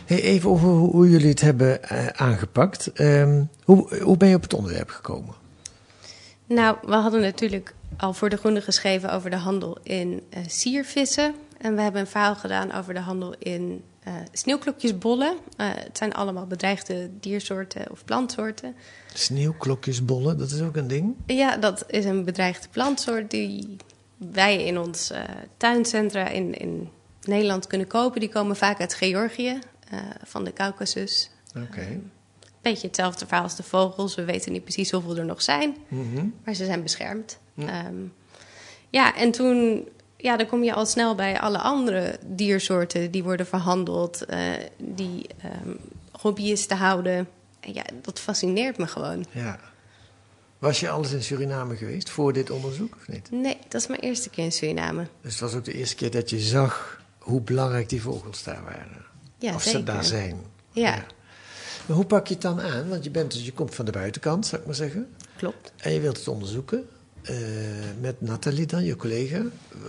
Hey, 0.05 0.21
even 0.21 0.49
over 0.49 0.67
hoe, 0.67 0.89
hoe 0.89 1.09
jullie 1.09 1.29
het 1.29 1.41
hebben 1.41 1.83
eh, 1.83 2.07
aangepakt. 2.07 2.91
Ehm, 2.93 3.43
hoe, 3.63 4.01
hoe 4.01 4.17
ben 4.17 4.29
je 4.29 4.35
op 4.35 4.41
het 4.41 4.53
onderwerp 4.53 4.89
gekomen? 4.89 5.35
Nou, 6.47 6.77
we 6.85 6.95
hadden 6.95 7.21
natuurlijk 7.21 7.73
al 7.97 8.13
voor 8.13 8.29
de 8.29 8.37
Groene 8.37 8.61
geschreven 8.61 9.11
over 9.11 9.29
de 9.29 9.35
handel 9.35 9.77
in 9.83 10.21
eh, 10.29 10.41
siervissen. 10.47 11.35
En 11.57 11.75
we 11.75 11.81
hebben 11.81 12.01
een 12.01 12.07
verhaal 12.07 12.35
gedaan 12.35 12.73
over 12.73 12.93
de 12.93 12.99
handel 12.99 13.35
in 13.39 13.83
eh 14.03 14.13
sneeuwklokjesbollen. 14.31 15.37
Eh, 15.57 15.67
het 15.73 15.97
zijn 15.97 16.13
allemaal 16.13 16.45
bedreigde 16.45 17.09
diersoorten 17.19 17.91
of 17.91 18.05
plantsoorten. 18.05 18.75
Sneeuwklokjesbollen, 19.13 20.37
dat 20.37 20.51
is 20.51 20.61
ook 20.61 20.75
een 20.75 20.87
ding. 20.87 21.15
Ja, 21.25 21.57
dat 21.57 21.83
is 21.87 22.05
een 22.05 22.25
bedreigde 22.25 22.67
plantsoort 22.69 23.31
die 23.31 23.75
wij 24.17 24.63
in 24.65 24.77
ons 24.79 25.11
eh, 25.11 25.23
tuincentra 25.57 26.27
in, 26.27 26.53
in 26.53 26.89
Nederland 27.21 27.67
kunnen 27.67 27.87
kopen. 27.87 28.19
Die 28.19 28.29
komen 28.29 28.55
vaak 28.55 28.79
uit 28.79 28.93
Georgië, 28.93 29.59
van 30.23 30.43
de 30.43 30.53
Caucasus. 30.53 31.29
Oké. 31.55 31.99
Beetje 32.61 32.87
hetzelfde 32.87 33.25
verhaal 33.25 33.43
als 33.43 33.55
de 33.55 33.63
vogels. 33.63 34.15
We 34.15 34.23
weten 34.25 34.51
niet 34.51 34.63
precies 34.63 34.91
hoeveel 34.91 35.17
er 35.17 35.25
nog 35.25 35.41
zijn, 35.41 35.75
Mhm. 35.87 36.25
maar 36.45 36.53
ze 36.53 36.65
zijn 36.65 36.83
beschermd. 36.83 37.39
Ja, 37.53 37.91
ja 38.89 39.15
en 39.15 39.31
toen... 39.31 39.87
Ja, 40.21 40.37
dan 40.37 40.47
kom 40.47 40.63
je 40.63 40.73
al 40.73 40.85
snel 40.85 41.15
bij 41.15 41.39
alle 41.39 41.57
andere 41.57 42.19
diersoorten 42.25 43.11
die 43.11 43.23
worden 43.23 43.45
verhandeld, 43.45 44.25
eh, 44.25 44.39
die 44.77 45.27
ehm 45.41 45.75
hobbyisten 46.21 46.77
houden. 46.77 47.27
En 47.59 47.73
ja, 47.73 47.83
dat 48.01 48.19
fascineert 48.19 48.77
me 48.77 48.87
gewoon. 48.87 49.25
Ja. 49.31 49.59
Was 50.59 50.79
je 50.79 50.89
alles 50.89 51.11
in 51.11 51.23
Suriname 51.23 51.75
geweest 51.75 52.09
voor 52.09 52.33
dit 52.33 52.49
onderzoek 52.49 52.95
of 52.95 53.07
niet? 53.07 53.31
Nee, 53.31 53.57
dat 53.67 53.81
is 53.81 53.87
mijn 53.87 53.99
eerste 53.99 54.29
keer 54.29 54.43
in 54.43 54.51
Suriname. 54.51 55.07
Dus 55.21 55.31
het 55.31 55.41
was 55.41 55.53
ook 55.53 55.65
de 55.65 55.73
eerste 55.73 55.95
keer 55.95 56.11
dat 56.11 56.29
je 56.29 56.39
zag 56.39 57.01
hoe 57.17 57.41
belangrijk 57.41 57.89
die 57.89 58.01
vogels 58.01 58.43
daar 58.43 58.63
waren. 58.63 59.05
Ja, 59.39 59.53
of 59.53 59.61
zeker. 59.61 59.79
ze 59.79 59.85
daar 59.85 60.03
zijn. 60.03 60.41
Ja. 60.71 61.05
Maar 61.85 61.95
hoe 61.95 62.05
pak 62.05 62.27
je 62.27 62.33
het 62.33 62.41
dan 62.41 62.61
aan? 62.61 62.89
Want 62.89 63.03
je, 63.03 63.09
bent, 63.09 63.31
dus, 63.31 63.45
je 63.45 63.51
komt 63.51 63.75
van 63.75 63.85
de 63.85 63.91
buitenkant, 63.91 64.45
zou 64.45 64.61
ik 64.61 64.67
maar 64.67 64.75
zeggen. 64.75 65.15
Klopt. 65.37 65.73
En 65.77 65.91
je 65.91 65.99
wilt 65.99 66.17
het 66.17 66.27
onderzoeken. 66.27 66.89
Eh, 67.23 67.35
met 67.99 68.21
Nathalie 68.21 68.65
dan, 68.65 68.83
je 68.83 68.95
collega. 68.95 69.41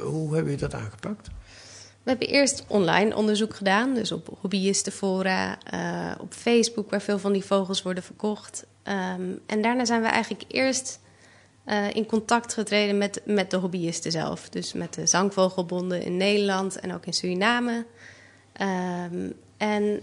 Hoe 0.02 0.34
hebben 0.34 0.52
je 0.52 0.58
dat 0.58 0.74
aangepakt? 0.74 1.28
We 2.02 2.10
hebben 2.10 2.28
eerst 2.28 2.64
online 2.68 3.16
onderzoek 3.16 3.54
gedaan, 3.54 3.94
dus 3.94 4.12
op 4.12 4.36
hobbyistenfora, 4.40 5.58
eh, 5.62 6.20
op 6.20 6.32
Facebook, 6.32 6.90
waar 6.90 7.02
veel 7.02 7.18
van 7.18 7.32
die 7.32 7.44
vogels 7.44 7.82
worden 7.82 8.02
verkocht. 8.02 8.66
Ehm, 8.82 9.22
en 9.46 9.62
daarna 9.62 9.84
zijn 9.84 10.02
we 10.02 10.08
eigenlijk 10.08 10.44
eerst 10.48 11.00
eh, 11.64 11.94
in 11.94 12.06
contact 12.06 12.54
getreden 12.54 12.98
met, 12.98 13.22
met 13.24 13.50
de 13.50 13.56
hobbyisten 13.56 14.10
zelf. 14.10 14.48
Dus 14.48 14.72
met 14.72 14.94
de 14.94 15.06
zangvogelbonden 15.06 16.02
in 16.02 16.16
Nederland 16.16 16.80
en 16.80 16.94
ook 16.94 17.06
in 17.06 17.12
Suriname. 17.12 17.86
Ehm, 18.52 19.30
en 19.56 20.02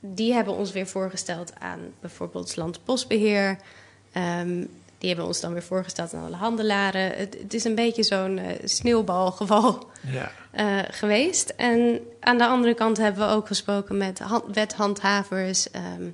die 0.00 0.32
hebben 0.32 0.54
ons 0.54 0.72
weer 0.72 0.86
voorgesteld 0.86 1.52
aan 1.58 1.80
bijvoorbeeld 2.00 2.56
Landbosbeheer. 2.56 3.58
Ehm, 4.12 4.64
die 5.06 5.14
hebben 5.14 5.32
ons 5.34 5.40
dan 5.40 5.52
weer 5.52 5.62
voorgesteld 5.62 6.14
aan 6.14 6.24
alle 6.24 6.36
handelaren. 6.36 7.10
Het, 7.16 7.36
het 7.42 7.54
is 7.54 7.64
een 7.64 7.74
beetje 7.74 8.02
zo'n 8.02 8.38
eh, 8.38 8.54
sneeuwbalgeval 8.64 9.86
Ja. 10.00 10.30
eh, 10.50 10.78
geweest. 10.90 11.48
En 11.56 12.00
aan 12.20 12.38
de 12.38 12.46
andere 12.46 12.74
kant 12.74 12.96
hebben 12.96 13.28
we 13.28 13.34
ook 13.34 13.46
gesproken 13.46 13.96
met 13.96 14.18
hand- 14.18 14.54
wethandhavers. 14.54 15.70
ehm, 15.70 16.08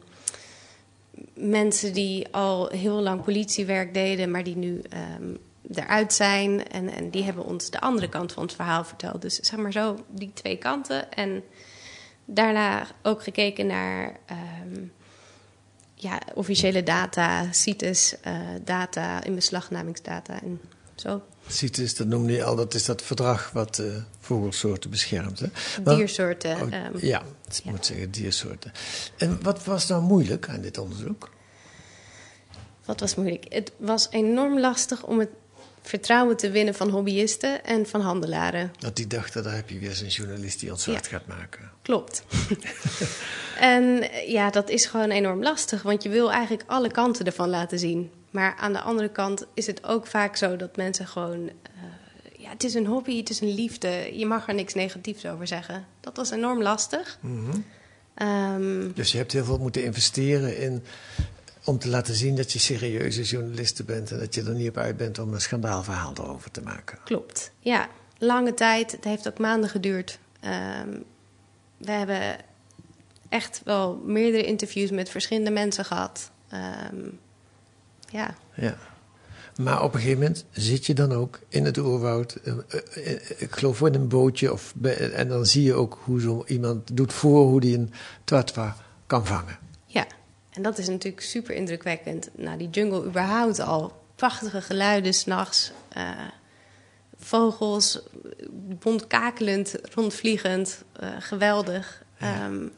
mensen 1.35 1.93
die 1.93 2.29
al 2.31 2.69
heel 2.69 3.01
lang 3.01 3.23
politiewerk 3.25 3.95
deden, 3.95 4.31
maar 4.31 4.45
die 4.45 4.57
nu 4.57 4.83
ehm, 4.91 5.35
eruit 5.75 6.13
zijn. 6.13 6.69
En, 6.69 6.89
en 6.93 7.11
die 7.11 7.23
hebben 7.25 7.45
ons 7.45 7.71
de 7.71 7.81
andere 7.81 8.09
kant 8.09 8.33
van 8.33 8.43
het 8.43 8.55
verhaal 8.55 8.85
verteld. 8.85 9.23
Dus 9.23 9.35
zeg 9.37 9.59
maar 9.59 9.73
zo, 9.73 9.97
die 10.09 10.31
twee 10.35 10.57
kanten. 10.57 11.13
En 11.13 11.43
daarna 12.25 12.87
ook 13.03 13.23
gekeken 13.23 13.67
naar 13.67 14.17
ehm, 14.27 14.62
ja, 16.03 16.21
officiële 16.35 16.83
data, 16.83 17.53
CITES, 17.53 18.15
eh, 18.21 18.39
data, 18.65 19.25
inbeslagnamingsdata 19.25 20.43
en 20.43 20.61
zo. 20.95 21.23
CITES, 21.49 21.95
dat 21.95 22.07
noemde 22.07 22.33
je 22.33 22.45
al, 22.45 22.57
dat 22.57 22.75
is 22.75 22.85
dat 22.85 23.03
verdrag 23.03 23.51
wat 23.51 23.79
eh, 23.79 23.87
vogelsoorten 24.21 24.91
beschermt. 24.91 25.41
Hè? 25.41 25.47
Maar- 25.85 25.97
Diersoorten. 25.97 26.55
Oh, 26.61 26.73
ehm, 26.73 26.73
ja, 27.07 27.23
ik 27.49 27.61
ja. 27.65 27.71
moet 27.71 27.87
zeggen 27.87 28.11
diersoorten. 28.11 28.73
En 29.17 29.43
wat 29.43 29.65
was 29.65 29.87
nou 29.87 30.03
moeilijk 30.03 30.49
aan 30.49 30.61
dit 30.61 30.79
onderzoek? 30.79 31.31
Wat 32.85 33.01
was 33.01 33.15
moeilijk? 33.15 33.47
Het 33.49 33.73
was 33.77 34.07
enorm 34.11 34.61
lastig 34.61 35.05
om 35.05 35.19
het 35.19 35.31
vertrouwen 35.83 36.37
te 36.37 36.51
winnen 36.51 36.75
van 36.75 36.89
hobbyisten 36.91 37.65
en 37.65 37.87
van 37.87 38.01
handelaren. 38.01 38.73
Dat 38.79 38.97
die 38.97 39.07
dachten, 39.07 39.43
daar 39.43 39.55
heb 39.55 39.71
je 39.71 39.79
weer 39.79 39.93
zo'n 39.95 40.07
journalist 40.09 40.61
die 40.61 40.71
ons 40.71 40.85
gaat 40.85 41.27
maken. 41.27 41.71
Klopt. 41.83 42.25
en 43.59 44.09
ja, 44.27 44.51
dat 44.51 44.71
is 44.71 44.87
gewoon 44.87 45.11
enorm 45.11 45.43
lastig, 45.43 45.83
want 45.83 46.03
je 46.03 46.09
wil 46.09 46.33
eigenlijk 46.33 46.65
alle 46.67 46.91
kanten 46.91 47.27
ervan 47.27 47.49
laten 47.49 47.79
zien. 47.79 48.11
Maar 48.31 48.55
aan 48.59 48.73
de 48.73 48.81
andere 48.81 49.09
kant 49.09 49.47
is 49.55 49.67
het 49.67 49.85
ook 49.85 50.07
vaak 50.07 50.37
zo 50.37 50.57
dat 50.57 50.77
mensen 50.77 51.07
gewoon. 51.07 51.49
eh, 51.49 51.83
ja, 52.39 52.49
het 52.51 52.65
is 52.65 52.75
een 52.75 52.87
hobby, 52.87 53.17
het 53.19 53.31
is 53.31 53.41
een 53.41 53.55
liefde. 53.55 54.11
Je 54.19 54.27
mag 54.27 54.49
er 54.49 54.55
niks 54.55 54.75
negatiefs 54.75 55.27
over 55.27 55.47
zeggen. 55.47 55.87
Dat 56.01 56.17
was 56.17 56.31
enorm 56.31 56.63
lastig. 56.63 57.19
Mhm. 57.21 57.59
Ehm, 58.15 58.93
Dus 58.95 59.13
je 59.13 59.19
hebt 59.19 59.33
heel 59.33 59.45
veel 59.45 59.59
moeten 59.59 59.85
investeren 59.85 60.59
in, 60.59 60.83
om 61.65 61.79
te 61.79 61.89
laten 61.89 62.15
zien 62.15 62.37
dat 62.37 62.53
je 62.53 62.59
serieuze 62.59 63.23
journaliste 63.23 63.85
bent 63.85 64.11
en 64.11 64.19
dat 64.19 64.35
je 64.35 64.43
er 64.43 64.55
niet 64.55 64.69
op 64.69 64.77
uit 64.77 64.97
bent 64.97 65.19
om 65.19 65.35
een 65.35 65.41
schandaalverhaal 65.41 66.13
erover 66.17 66.51
te 66.51 66.63
maken. 66.63 66.99
Klopt. 67.05 67.53
Ja, 67.59 67.89
lange 68.19 68.55
tijd. 68.55 68.93
Het 68.93 69.05
heeft 69.05 69.29
ook 69.29 69.39
maanden 69.39 69.71
geduurd. 69.71 70.19
Ehm, 70.41 70.91
we 71.77 71.91
hebben 71.91 72.37
echt 73.29 73.61
wel 73.65 74.03
meerdere 74.05 74.45
interviews 74.45 74.91
met 74.91 75.11
verschillende 75.11 75.51
mensen 75.51 75.85
gehad. 75.85 76.31
Ehm, 76.49 77.09
ja, 78.11 78.35
Ja. 78.55 78.77
Maar 79.57 79.83
op 79.83 79.95
een 79.95 80.01
gegeven 80.01 80.21
moment 80.21 80.45
zit 80.51 80.87
je 80.87 80.95
dan 80.95 81.13
ook 81.13 81.41
in 81.49 81.65
het 81.65 81.79
oerwoud, 81.79 82.35
eh, 82.35 82.53
eh, 82.95 83.21
ik 83.37 83.53
geloof 83.53 83.81
in 83.81 83.95
een 83.95 84.09
bootje, 84.09 84.53
of 84.53 84.75
en 85.15 85.29
dan 85.29 85.47
zie 85.47 85.63
je 85.63 85.75
ook 85.75 85.99
hoe 86.05 86.21
zo 86.21 86.45
iemand 86.47 86.97
doet 86.97 87.13
voor 87.13 87.47
hoe 87.47 87.61
die 87.61 87.79
een 87.79 87.93
twatwa 88.25 88.77
kan 89.07 89.27
vangen. 89.27 89.59
En 90.53 90.63
dat 90.63 90.79
is 90.79 90.89
natuurlijk 90.89 91.23
super 91.23 91.55
indrukwekkend. 91.55 92.29
Nou, 92.35 92.59
die 92.59 92.71
jungle 92.71 93.05
überhaupt 93.05 93.61
al 93.61 93.93
prachtige 94.15 94.63
geluiden 94.63 95.15
s'nachts. 95.15 95.73
Uh, 95.97 96.11
vogels, 97.17 98.01
bondkakelend, 98.79 99.77
rondvliegend, 99.95 100.83
uh, 101.03 101.09
geweldig. 101.19 102.05
Ja. 102.19 102.47
Um, 102.47 102.73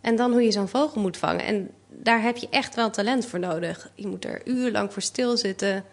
en 0.00 0.16
dan 0.16 0.32
hoe 0.32 0.42
je 0.42 0.52
zo'n 0.52 0.68
vogel 0.68 1.00
moet 1.00 1.16
vangen. 1.16 1.44
En 1.44 1.70
daar 1.88 2.22
heb 2.22 2.36
je 2.36 2.48
echt 2.50 2.74
wel 2.74 2.90
talent 2.90 3.26
voor 3.26 3.38
nodig. 3.38 3.90
Je 3.94 4.06
moet 4.06 4.24
er 4.24 4.40
urenlang 4.44 4.92
voor 4.92 5.02
stilzitten. 5.02 5.84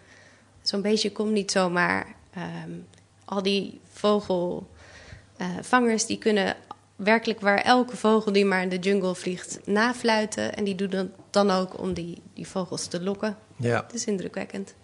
Zo'n 0.62 0.82
beestje 0.82 1.12
komt 1.12 1.32
niet 1.32 1.50
zomaar. 1.50 2.14
Um, 2.64 2.86
al 3.24 3.42
die 3.42 3.80
vogelvangers 3.92 6.02
uh, 6.02 6.08
die 6.08 6.18
kunnen 6.18 6.56
werkelijk 6.96 7.40
waar 7.40 7.58
elke 7.58 7.96
vogel 7.96 8.32
die 8.32 8.44
maar 8.44 8.62
in 8.62 8.68
de 8.68 8.78
jungle 8.78 9.14
vliegt 9.14 9.58
nafluiten. 9.64 10.54
En 10.56 10.64
die 10.64 10.74
doen 10.74 10.90
dat 10.90 11.06
dan 11.30 11.50
ook 11.50 11.78
om 11.78 11.92
die, 11.92 12.22
die 12.34 12.48
vogels 12.48 12.86
te 12.86 13.02
lokken. 13.02 13.36
Ja. 13.56 13.82
Het 13.82 13.94
is 13.94 14.04
indrukwekkend. 14.04 14.74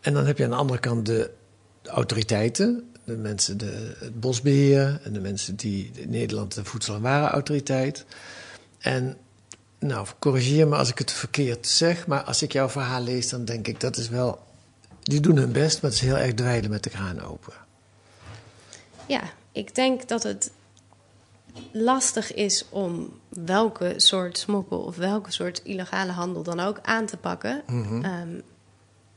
En 0.00 0.12
dan 0.12 0.26
heb 0.26 0.38
je 0.38 0.44
aan 0.44 0.50
de 0.50 0.56
andere 0.56 0.80
kant 0.80 1.06
de, 1.06 1.30
autoriteiten. 1.84 2.92
De 3.04 3.16
mensen, 3.16 3.58
de, 3.58 3.96
het 3.98 4.20
bosbeheer 4.20 5.00
en 5.04 5.12
de 5.12 5.20
mensen 5.20 5.56
die 5.56 5.90
in 5.94 6.10
Nederland 6.10 6.54
de 6.54 6.64
Voedsel- 6.64 6.94
en 6.94 7.00
Warenautoriteit. 7.00 8.04
En 8.78 9.16
nou, 9.78 10.06
corrigeer 10.18 10.68
me 10.68 10.76
als 10.76 10.90
ik 10.90 10.98
het 10.98 11.12
verkeerd 11.12 11.66
zeg, 11.66 12.06
maar 12.06 12.22
als 12.22 12.42
ik 12.42 12.52
jouw 12.52 12.68
verhaal 12.68 13.02
lees, 13.02 13.28
dan 13.28 13.44
denk 13.44 13.68
ik 13.68 13.80
dat 13.80 13.96
is 13.96 14.08
wel. 14.08 14.42
Die 15.02 15.20
doen 15.20 15.36
hun 15.36 15.52
best, 15.52 15.82
maar 15.82 15.90
het 15.90 16.00
is 16.00 16.06
heel 16.06 16.18
erg 16.18 16.34
dweilen 16.34 16.70
met 16.70 16.82
de 16.82 16.90
kraan 16.90 17.20
open. 17.20 17.52
Ja, 19.06 19.22
ik 19.52 19.74
denk 19.74 20.08
dat 20.08 20.22
het 20.22 20.50
lastig 21.70 22.34
is 22.34 22.64
om 22.68 23.20
welke 23.28 23.94
soort 23.96 24.38
smokkel 24.38 24.78
of 24.78 24.96
welke 24.96 25.32
soort 25.32 25.60
illegale 25.64 26.12
handel 26.12 26.42
dan 26.42 26.60
ook 26.60 26.78
aan 26.82 27.06
te 27.06 27.16
pakken. 27.16 27.62
Mhm. 27.66 27.76
Mm 27.76 27.84
-hmm. 27.84 28.04
um, 28.04 28.42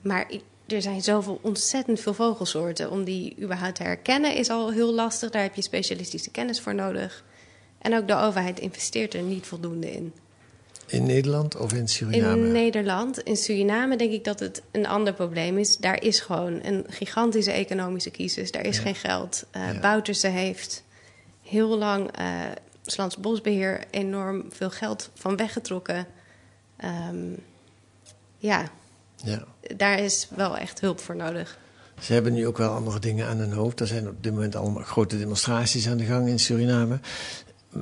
maar 0.02 0.32
er 0.67 0.82
zijn 0.82 1.02
zoveel 1.02 1.39
ontzettend 1.41 2.00
veel 2.00 2.13
vogelsoorten. 2.13 2.91
Om 2.91 3.04
die 3.04 3.36
überhaupt 3.41 3.76
te 3.76 3.84
herkennen 3.84 4.36
is 4.36 4.50
al 4.50 4.71
heel 4.71 4.93
lastig. 4.93 5.30
Daar 5.30 5.41
heb 5.41 5.56
je 5.56 5.62
specialistische 5.62 6.32
kennis 6.32 6.62
voor 6.62 6.76
nodig. 6.76 7.24
En 7.78 7.98
ook 7.98 8.08
de 8.08 8.15
overheid 8.15 8.60
investeert 8.60 9.13
er 9.13 9.21
niet 9.21 9.45
voldoende 9.45 9.91
in. 9.91 10.13
In 10.88 11.06
Nederland 11.06 11.58
of 11.58 11.74
in 11.74 11.88
Suriname? 11.88 12.45
In 12.45 12.52
Nederland. 12.52 13.19
In 13.19 13.38
Suriname 13.38 13.98
denk 13.98 14.12
ik 14.12 14.24
dat 14.24 14.39
het 14.39 14.62
een 14.71 14.88
ander 14.88 15.13
probleem 15.13 15.58
is. 15.58 15.78
Daar 15.78 16.02
is 16.04 16.19
gewoon 16.19 16.60
een 16.63 16.86
gigantische 16.89 17.52
economische 17.52 18.12
crisis. 18.12 18.52
Daar 18.52 18.65
is 18.65 18.76
Ja. 18.78 18.82
geen 18.82 18.95
geld. 18.95 19.45
Uh, 19.56 19.74
Ja. 19.74 19.80
Bouterse 19.80 20.28
heeft 20.28 20.84
heel 21.41 21.78
lang 21.78 22.19
uh, 22.19 22.26
Slans 22.86 23.17
Bosbeheer 23.17 23.84
enorm 23.91 24.45
veel 24.50 24.69
geld 24.69 25.10
van 25.13 25.36
weggetrokken. 25.38 26.06
Um, 27.10 27.36
ja, 28.38 28.69
Ja. 29.15 29.43
daar 29.76 30.00
is 30.00 30.28
wel 30.36 30.58
echt 30.58 30.80
hulp 30.82 31.00
voor 31.00 31.15
nodig. 31.15 31.58
Ze 32.00 32.13
hebben 32.13 32.34
nu 32.34 32.48
ook 32.48 32.58
wel 32.58 32.71
andere 32.71 33.00
dingen 33.00 33.28
aan 33.28 33.38
hun 33.38 33.52
hoofd. 33.52 33.80
Er 33.80 33.88
zijn 33.88 34.08
op 34.08 34.24
dit 34.24 34.32
moment 34.34 34.56
allemaal 34.56 34.84
grote 34.84 35.17
demonstraties 35.17 35.88
aan 35.88 35.98
de 35.98 36.04
gang 36.06 36.28
in 36.28 36.39
Suriname. 36.39 37.00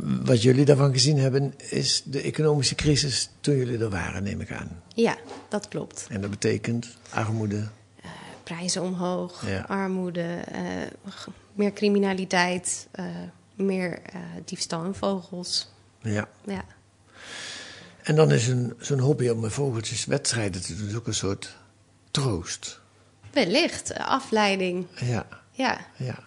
Wat 0.01 0.41
jullie 0.41 0.65
daarvan 0.65 0.93
gezien 0.93 1.17
hebben, 1.17 1.53
is 1.69 2.01
de 2.05 2.21
economische 2.21 2.75
crisis 2.75 3.29
toen 3.39 3.55
jullie 3.55 3.77
er 3.77 3.89
waren, 3.89 4.23
neem 4.23 4.41
ik 4.41 4.51
aan. 4.51 4.81
Ja, 4.95 5.17
dat 5.49 5.67
klopt. 5.67 6.07
En 6.09 6.21
dat 6.21 6.29
betekent 6.29 6.87
armoede. 7.09 7.55
Uh, 7.55 8.11
prijzen 8.43 8.81
omhoog, 8.81 9.47
Ja. 9.47 9.59
armoede, 9.67 10.39
uh, 11.05 11.11
meer 11.53 11.73
criminaliteit, 11.73 12.87
uh, 12.99 13.05
meer 13.55 13.99
diefstal 14.45 14.83
en 14.83 14.95
vogels. 14.95 15.71
Ja. 16.01 16.27
Ja. 16.45 16.65
En 18.03 18.15
dan 18.15 18.31
is 18.31 18.47
een, 18.47 18.73
zo'n 18.79 18.99
hobby 18.99 19.27
om 19.29 19.39
met 19.39 19.51
vogeltjes 19.53 20.05
wedstrijden 20.05 20.61
te 20.61 20.75
doen 20.75 20.95
ook 20.95 21.07
een 21.07 21.13
soort 21.13 21.57
troost. 22.11 22.79
Wellicht, 23.31 23.93
afleiding. 23.93 24.85
Ja, 24.99 25.25
Ja. 25.51 25.77
ja. 25.97 26.19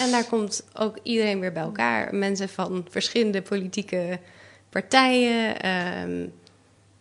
En 0.00 0.10
daar 0.10 0.24
komt 0.24 0.64
ook 0.74 0.98
iedereen 1.02 1.40
weer 1.40 1.52
bij 1.52 1.62
elkaar. 1.62 2.14
Mensen 2.14 2.48
van 2.48 2.86
verschillende 2.90 3.42
politieke 3.42 4.18
partijen. 4.68 5.68
Um, 6.02 6.32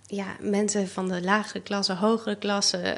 ja, 0.06 0.36
mensen 0.40 0.88
van 0.88 1.08
de 1.08 1.22
lagere 1.22 1.62
klasse, 1.62 1.94
hogere 1.94 2.38
klasse. 2.38 2.98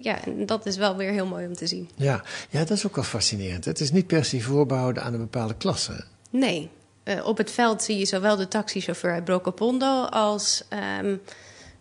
Ja, 0.00 0.24
en 0.24 0.46
dat 0.46 0.66
is 0.66 0.76
wel 0.76 0.96
weer 0.96 1.10
heel 1.10 1.26
mooi 1.26 1.46
om 1.46 1.54
te 1.54 1.66
zien. 1.66 1.90
Ja, 1.94 2.22
ja 2.50 2.58
dat 2.58 2.70
is 2.70 2.86
ook 2.86 2.94
wel 2.94 3.04
fascinerend. 3.04 3.64
Het 3.64 3.80
is 3.80 3.92
niet 3.92 4.06
per 4.06 4.24
se 4.24 4.40
voorbehouden 4.40 5.02
aan 5.02 5.12
een 5.12 5.20
bepaalde 5.20 5.54
klasse. 5.54 6.04
Nee. 6.30 6.70
Uh, 7.04 7.26
op 7.26 7.38
het 7.38 7.50
veld 7.50 7.82
zie 7.82 7.98
je 7.98 8.06
zowel 8.06 8.36
de 8.36 8.48
taxichauffeur 8.48 9.12
uit 9.12 9.24
Brokopondo 9.24 10.02
als 10.04 10.64
um, 11.00 11.20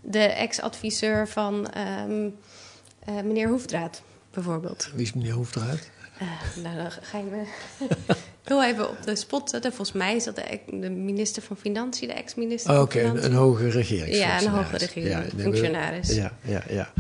de 0.02 0.20
ex-adviseur 0.20 1.28
van 1.28 1.68
um, 2.08 2.36
uh, 3.10 3.16
meneer 3.16 3.48
Hoefdraad, 3.48 4.02
bijvoorbeeld. 4.32 4.90
Wie 4.94 5.06
is 5.06 5.14
meneer 5.14 5.34
Hoefdraad? 5.34 5.80
Uh, 6.24 6.64
nou, 6.64 6.78
dan 6.78 6.92
ga 6.92 7.18
je 7.18 7.24
me 7.24 7.44
heel 8.44 8.64
even 8.64 8.90
op 8.90 9.04
de 9.04 9.16
spot 9.16 9.50
zetten. 9.50 9.74
Volgens 9.74 9.98
mij 9.98 10.16
is 10.16 10.24
dat 10.24 10.36
de, 10.36 10.60
de 10.66 10.90
minister 10.90 11.42
van 11.42 11.58
Financiën, 11.58 12.08
de 12.08 12.14
ex-minister 12.14 12.72
oh, 12.72 12.78
van 12.78 12.86
Oké, 12.86 13.00
Financiën. 13.00 13.26
een, 13.26 13.32
een 13.32 13.38
hoge 13.38 13.70
regeringsfunctionaris. 13.70 14.18
Ja, 14.20 14.42
een 14.42 14.64
hoge 14.64 14.78
regeringsfunctionaris. 14.78 16.16
Ja, 16.16 16.34
ja, 16.42 16.64
ja. 16.70 16.94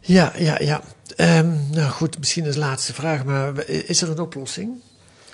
Ja, 0.00 0.32
ja, 0.36 0.58
ja. 0.58 0.80
Um, 1.16 1.60
nou 1.70 1.90
goed, 1.90 2.18
misschien 2.18 2.46
als 2.46 2.56
laatste 2.56 2.94
vraag, 2.94 3.24
maar 3.24 3.68
is 3.68 4.02
er 4.02 4.10
een 4.10 4.20
oplossing? 4.20 4.80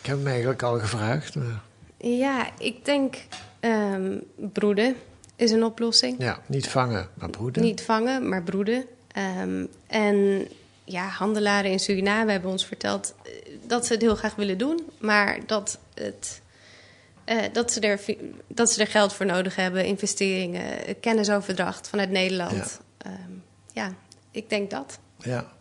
Ik 0.01 0.07
heb 0.07 0.17
hem 0.17 0.27
eigenlijk 0.27 0.63
al 0.63 0.79
gevraagd. 0.79 1.35
Maar... 1.35 1.63
Ja, 1.97 2.51
ik 2.59 2.85
denk 2.85 3.17
um, 3.61 4.23
broeden 4.53 4.97
is 5.37 5.51
een 5.51 5.65
oplossing. 5.65 6.15
Ja, 6.19 6.39
niet 6.47 6.69
vangen, 6.69 7.09
maar 7.15 7.31
broeden. 7.31 7.63
Niet 7.63 7.83
vangen, 7.83 8.29
maar 8.29 8.43
broeden. 8.43 8.85
Um, 9.43 9.69
en 9.87 10.49
ja, 10.89 11.07
handelaren 11.09 11.71
in 11.71 11.79
Suriname 11.79 12.31
hebben 12.31 12.51
ons 12.51 12.67
verteld 12.67 13.15
uh, 13.27 13.33
dat 13.67 13.87
ze 13.87 13.93
het 13.93 14.03
heel 14.03 14.17
graag 14.17 14.35
willen 14.35 14.59
doen, 14.59 14.81
maar 14.99 15.39
dat, 15.47 15.79
het, 15.95 16.41
uh, 17.27 17.43
dat, 17.53 17.73
ze 17.73 17.81
er, 17.81 18.01
dat 18.47 18.71
ze 18.71 18.81
er 18.81 18.87
geld 18.87 19.13
voor 19.13 19.27
nodig 19.27 19.57
hebben, 19.57 19.85
investeringen, 19.85 21.01
kennisoverdracht 21.01 21.89
vanuit 21.89 22.11
Nederland. 22.11 22.81
Ja, 22.99 23.11
um, 23.11 23.43
ja 23.73 23.95
ik 24.31 24.49
denk 24.49 24.71
dat. 24.71 24.99
Ja, 25.17 25.53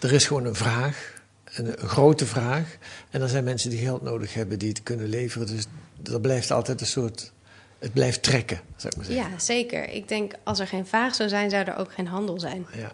er 0.00 0.12
is 0.12 0.26
gewoon 0.26 0.44
een 0.44 0.54
vraag, 0.54 1.22
een, 1.44 1.82
een, 1.82 1.88
grote 1.88 2.26
vraag. 2.26 2.76
En 3.10 3.22
er 3.22 3.28
zijn 3.28 3.44
mensen 3.44 3.70
die 3.70 3.78
geld 3.78 4.02
nodig 4.02 4.34
hebben 4.34 4.58
die 4.58 4.68
het 4.68 4.82
kunnen 4.82 5.08
leveren. 5.08 5.46
Dus 5.46 5.66
er 6.12 6.20
blijft 6.20 6.50
altijd 6.50 6.80
een 6.80 6.86
soort. 6.86 7.32
Het 7.78 7.92
blijft 7.92 8.22
trekken, 8.22 8.60
zou 8.76 8.92
ik 8.92 8.96
maar 8.96 9.04
zeggen. 9.06 9.30
Ja, 9.30 9.38
zeker. 9.38 9.88
Ik 9.88 10.08
denk 10.08 10.32
als 10.42 10.58
er 10.58 10.66
geen 10.66 10.86
vraag 10.86 11.14
zou 11.14 11.28
zijn, 11.28 11.50
zou 11.50 11.64
er 11.64 11.76
ook 11.76 11.92
geen 11.92 12.06
handel 12.06 12.40
zijn. 12.40 12.66
Ja, 12.72 12.92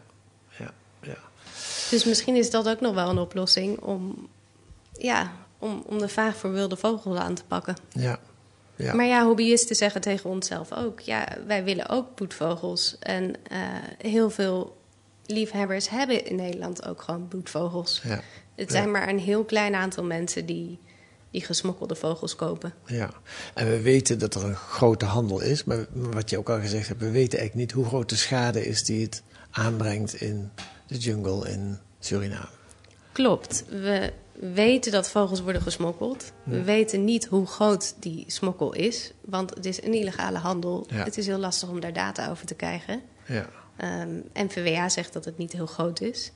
ja, 0.59 0.71
ja. 1.03 1.30
Dus 1.91 2.05
misschien 2.05 2.37
is 2.37 2.51
dat 2.51 2.69
ook 2.69 2.81
nog 2.81 2.95
wel 2.95 3.09
een 3.09 3.19
oplossing 3.19 3.81
om, 3.81 4.29
ja, 4.93 5.33
om, 5.59 5.83
om 5.87 5.99
de 5.99 6.09
vraag 6.09 6.37
voor 6.37 6.53
wilde 6.53 6.77
vogels 6.77 7.19
aan 7.19 7.35
te 7.35 7.45
pakken. 7.45 7.77
Ja. 7.89 8.19
Ja. 8.77 8.95
Maar 8.95 9.07
ja, 9.07 9.25
hobbyisten 9.25 9.77
zeggen 9.77 10.01
tegen 10.01 10.31
onszelf 10.31 10.73
ook: 10.73 11.01
ja, 11.01 11.29
wij 11.47 11.65
willen 11.65 11.89
ook 11.89 12.15
bloedvogels. 12.15 12.97
En 12.99 13.35
uh, 13.53 13.59
heel 13.99 14.31
veel 14.31 14.77
liefhebbers 15.27 15.89
hebben 15.89 16.27
in 16.27 16.37
Nederland 16.37 16.87
ook 16.87 17.03
gewoon 17.03 17.29
bloedvogels. 17.29 18.01
Ja. 18.05 18.21
Het 18.55 18.71
zijn 18.71 18.85
ja. 18.85 18.91
maar 18.91 19.09
een 19.09 19.19
heel 19.19 19.45
klein 19.45 19.75
aantal 19.75 20.05
mensen 20.05 20.47
die, 20.47 20.79
die 21.31 21.45
gesmokkelde 21.45 21.95
vogels 21.95 22.37
kopen. 22.37 22.75
Ja, 22.87 23.11
en 23.55 23.71
we 23.71 23.81
weten 23.81 24.19
dat 24.19 24.35
er 24.35 24.45
een 24.45 24.57
grote 24.57 25.05
handel 25.05 25.41
is, 25.41 25.65
maar 25.65 25.87
wat 25.93 26.31
je 26.31 26.39
ook 26.39 26.51
al 26.51 26.61
gezegd 26.61 26.89
hebt, 26.89 27.01
we 27.01 27.11
weten 27.11 27.39
eigenlijk 27.39 27.55
niet 27.55 27.73
hoe 27.73 27.85
groot 27.85 28.09
de 28.09 28.17
schade 28.17 28.67
is 28.67 28.85
die 28.85 29.03
het 29.03 29.23
aanbrengt 29.51 30.15
in 30.15 30.51
de 30.91 30.99
jungle 30.99 31.51
in 31.51 31.79
Suriname. 31.99 32.49
Klopt. 33.13 33.65
We 33.69 34.13
weten 34.33 34.93
dat 34.93 35.11
vogels 35.11 35.41
worden 35.41 35.63
gesmokkeld. 35.63 36.33
Ja. 36.45 36.53
We 36.53 36.63
weten 36.63 37.05
niet 37.05 37.27
hoe 37.27 37.47
groot 37.47 37.95
die 37.99 38.25
smokkel 38.27 38.73
is, 38.73 39.13
want 39.21 39.55
het 39.55 39.67
is 39.67 39.83
een 39.83 39.95
illegale 39.95 40.39
handel. 40.39 40.87
Ja. 40.89 41.05
Het 41.05 41.19
is 41.19 41.27
heel 41.27 41.39
lastig 41.39 41.69
om 41.69 41.81
daar 41.81 41.93
data 41.93 42.31
over 42.31 42.47
te 42.47 42.55
krijgen. 42.55 43.03
Ja. 43.27 43.49
Um, 44.03 44.25
NVWA 44.35 44.89
zegt 44.89 45.13
dat 45.13 45.25
het 45.25 45.39
niet 45.39 45.53
heel 45.53 45.67
groot 45.67 46.01
is. 46.01 46.33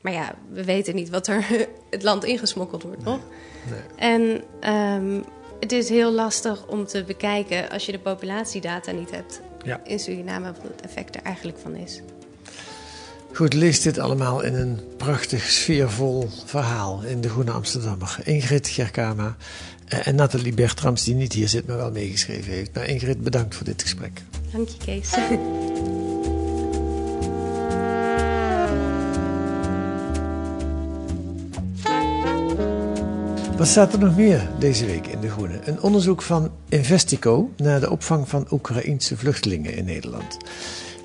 Maar 0.00 0.12
ja, 0.12 0.34
we 0.52 0.64
weten 0.64 0.94
niet 0.94 1.10
wat 1.10 1.26
er 1.26 1.46
het 1.90 2.02
land 2.02 2.24
ingesmokkeld 2.24 2.82
wordt, 2.82 3.04
nee. 3.04 3.14
toch? 3.14 3.24
Nee. 3.70 4.10
En 4.10 4.42
um, 4.74 5.24
het 5.60 5.72
is 5.72 5.88
heel 5.88 6.12
lastig 6.12 6.66
om 6.66 6.86
te 6.86 7.04
bekijken 7.04 7.70
als 7.70 7.86
je 7.86 7.92
de 7.92 7.98
populatiedata 7.98 8.92
niet 8.92 9.10
hebt 9.10 9.40
ja. 9.64 9.80
in 9.84 9.98
Suriname, 9.98 10.52
wat 10.52 10.62
het 10.62 10.80
effect 10.80 11.16
er 11.16 11.22
eigenlijk 11.22 11.58
van 11.58 11.74
is. 11.74 12.00
Goed, 13.32 13.54
lees 13.54 13.80
dit 13.80 13.98
allemaal 13.98 14.42
in 14.42 14.54
een 14.54 14.80
prachtig, 14.96 15.42
sfeervol 15.50 16.28
verhaal 16.44 17.02
in 17.02 17.20
De 17.20 17.28
Groene 17.28 17.50
Amsterdammer. 17.50 18.18
Ingrid 18.24 18.68
Gerkama 18.68 19.36
en 19.86 20.14
Nathalie 20.14 20.54
Bertrams, 20.54 21.04
die 21.04 21.14
niet 21.14 21.32
hier 21.32 21.48
zit, 21.48 21.66
maar 21.66 21.76
wel 21.76 21.90
meegeschreven 21.90 22.52
heeft. 22.52 22.74
Maar 22.74 22.86
Ingrid, 22.86 23.22
bedankt 23.22 23.54
voor 23.54 23.64
dit 23.64 23.82
gesprek. 23.82 24.22
Dank 24.52 24.68
je, 24.68 24.76
Kees. 24.84 25.10
Wat 33.60 33.68
staat 33.68 33.92
er 33.92 33.98
nog 33.98 34.16
meer 34.16 34.48
deze 34.58 34.86
week 34.86 35.06
in 35.06 35.20
De 35.20 35.30
Groene? 35.30 35.60
Een 35.64 35.82
onderzoek 35.82 36.22
van 36.22 36.50
Investico 36.68 37.50
naar 37.56 37.80
de 37.80 37.90
opvang 37.90 38.28
van 38.28 38.46
Oekraïense 38.50 39.16
vluchtelingen 39.16 39.74
in 39.74 39.84
Nederland. 39.84 40.36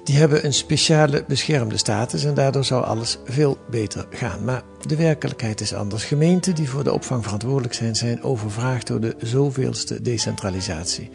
Die 0.05 0.17
hebben 0.17 0.45
een 0.45 0.53
speciale 0.53 1.23
beschermde 1.27 1.77
status 1.77 2.23
en 2.23 2.33
daardoor 2.33 2.65
zou 2.65 2.83
alles 2.83 3.17
veel 3.25 3.57
beter 3.69 4.07
gaan. 4.09 4.43
Maar 4.43 4.63
de 4.81 4.95
werkelijkheid 4.95 5.61
is 5.61 5.73
anders. 5.73 6.03
Gemeenten 6.03 6.55
die 6.55 6.69
voor 6.69 6.83
de 6.83 6.93
opvang 6.93 7.23
verantwoordelijk 7.23 7.73
zijn, 7.73 7.95
zijn 7.95 8.23
overvraagd 8.23 8.87
door 8.87 8.99
de 8.99 9.15
zoveelste 9.21 10.01
decentralisatie. 10.01 11.09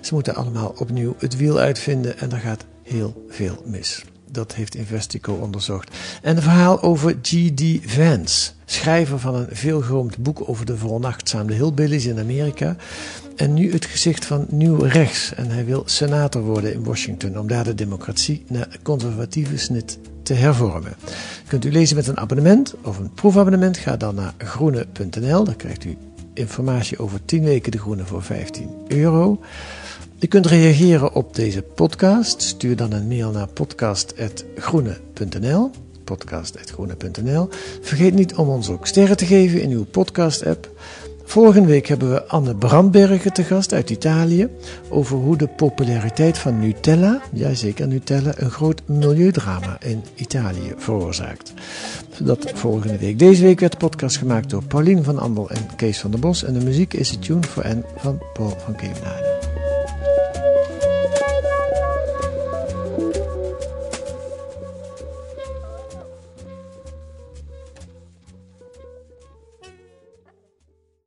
Ze 0.00 0.14
moeten 0.14 0.34
allemaal 0.34 0.74
opnieuw 0.78 1.14
het 1.18 1.36
wiel 1.36 1.58
uitvinden 1.58 2.18
en 2.18 2.28
daar 2.28 2.40
gaat 2.40 2.64
heel 2.82 3.24
veel 3.28 3.62
mis. 3.64 4.04
Dat 4.30 4.54
heeft 4.54 4.74
Investico 4.74 5.32
onderzocht. 5.32 5.96
En 6.22 6.36
een 6.36 6.42
verhaal 6.42 6.82
over 6.82 7.16
G.D. 7.22 7.62
Vance, 7.84 8.50
schrijver 8.72 9.18
van 9.18 9.34
een 9.34 9.46
veelgeroemd 9.50 10.18
boek 10.18 10.48
over 10.48 10.66
de 10.66 10.76
veronachtzaamde 10.76 11.54
hillbillies 11.54 12.06
in 12.06 12.18
Amerika. 12.18 12.76
En 13.36 13.54
nu 13.54 13.72
het 13.72 13.84
gezicht 13.84 14.24
van 14.24 14.46
nieuw 14.48 14.76
rechts. 14.76 15.34
En 15.34 15.50
hij 15.50 15.64
wil 15.64 15.82
senator 15.84 16.42
worden 16.42 16.72
in 16.72 16.84
Washington 16.84 17.38
om 17.38 17.46
daar 17.46 17.64
de 17.64 17.74
democratie 17.74 18.44
naar 18.48 18.68
conservatieve 18.82 19.58
snit 19.58 19.98
te 20.22 20.34
hervormen. 20.34 20.94
Kunt 21.46 21.64
u 21.64 21.72
lezen 21.72 21.96
met 21.96 22.06
een 22.06 22.18
abonnement 22.18 22.74
of 22.82 22.98
een 22.98 23.12
proefabonnement? 23.12 23.76
Ga 23.76 23.96
dan 23.96 24.14
naar 24.14 24.34
groene.nl. 24.38 25.44
Dan 25.44 25.56
krijgt 25.56 25.84
u 25.84 25.96
informatie 26.34 26.98
over 26.98 27.24
10 27.24 27.44
weken 27.44 27.72
de 27.72 27.78
groene 27.78 28.04
voor 28.04 28.22
15 28.22 28.70
euro. 28.88 29.40
U 30.20 30.26
kunt 30.26 30.46
reageren 30.46 31.14
op 31.14 31.34
deze 31.34 31.62
podcast. 31.62 32.42
Stuur 32.42 32.76
dan 32.76 32.92
een 32.92 33.08
mail 33.08 33.30
naar 33.30 33.46
podcast.groene.nl. 33.46 35.70
Podcast.groene.nl. 36.12 37.48
Vergeet 37.80 38.14
niet 38.14 38.34
om 38.34 38.48
ons 38.48 38.68
ook 38.68 38.86
sterren 38.86 39.16
te 39.16 39.26
geven 39.26 39.62
in 39.62 39.70
uw 39.70 39.84
podcast-app. 39.84 40.70
Volgende 41.24 41.68
week 41.68 41.86
hebben 41.86 42.10
we 42.10 42.26
Anne 42.26 42.54
Brandbergen 42.54 43.32
te 43.32 43.42
gast 43.42 43.72
uit 43.72 43.90
Italië 43.90 44.48
over 44.88 45.16
hoe 45.16 45.36
de 45.36 45.46
populariteit 45.46 46.38
van 46.38 46.58
Nutella, 46.58 47.20
jazeker 47.32 47.88
Nutella, 47.88 48.32
een 48.36 48.50
groot 48.50 48.82
milieudrama 48.86 49.76
in 49.80 50.02
Italië 50.14 50.74
veroorzaakt. 50.76 51.52
Dat 52.18 52.50
volgende 52.54 52.98
week. 52.98 53.18
Deze 53.18 53.42
week 53.42 53.60
werd 53.60 53.72
de 53.72 53.78
podcast 53.78 54.16
gemaakt 54.16 54.50
door 54.50 54.64
Paulien 54.64 55.04
van 55.04 55.18
Andel 55.18 55.50
en 55.50 55.66
Kees 55.76 56.00
van 56.00 56.10
der 56.10 56.20
Bos 56.20 56.44
en 56.44 56.52
de 56.52 56.64
muziek 56.64 56.94
is 56.94 57.10
de 57.10 57.18
tune 57.18 57.42
voor 57.42 57.66
N 57.66 57.84
van 57.96 58.22
Paul 58.32 58.56
van 58.64 58.76
Kemenade. 58.76 59.51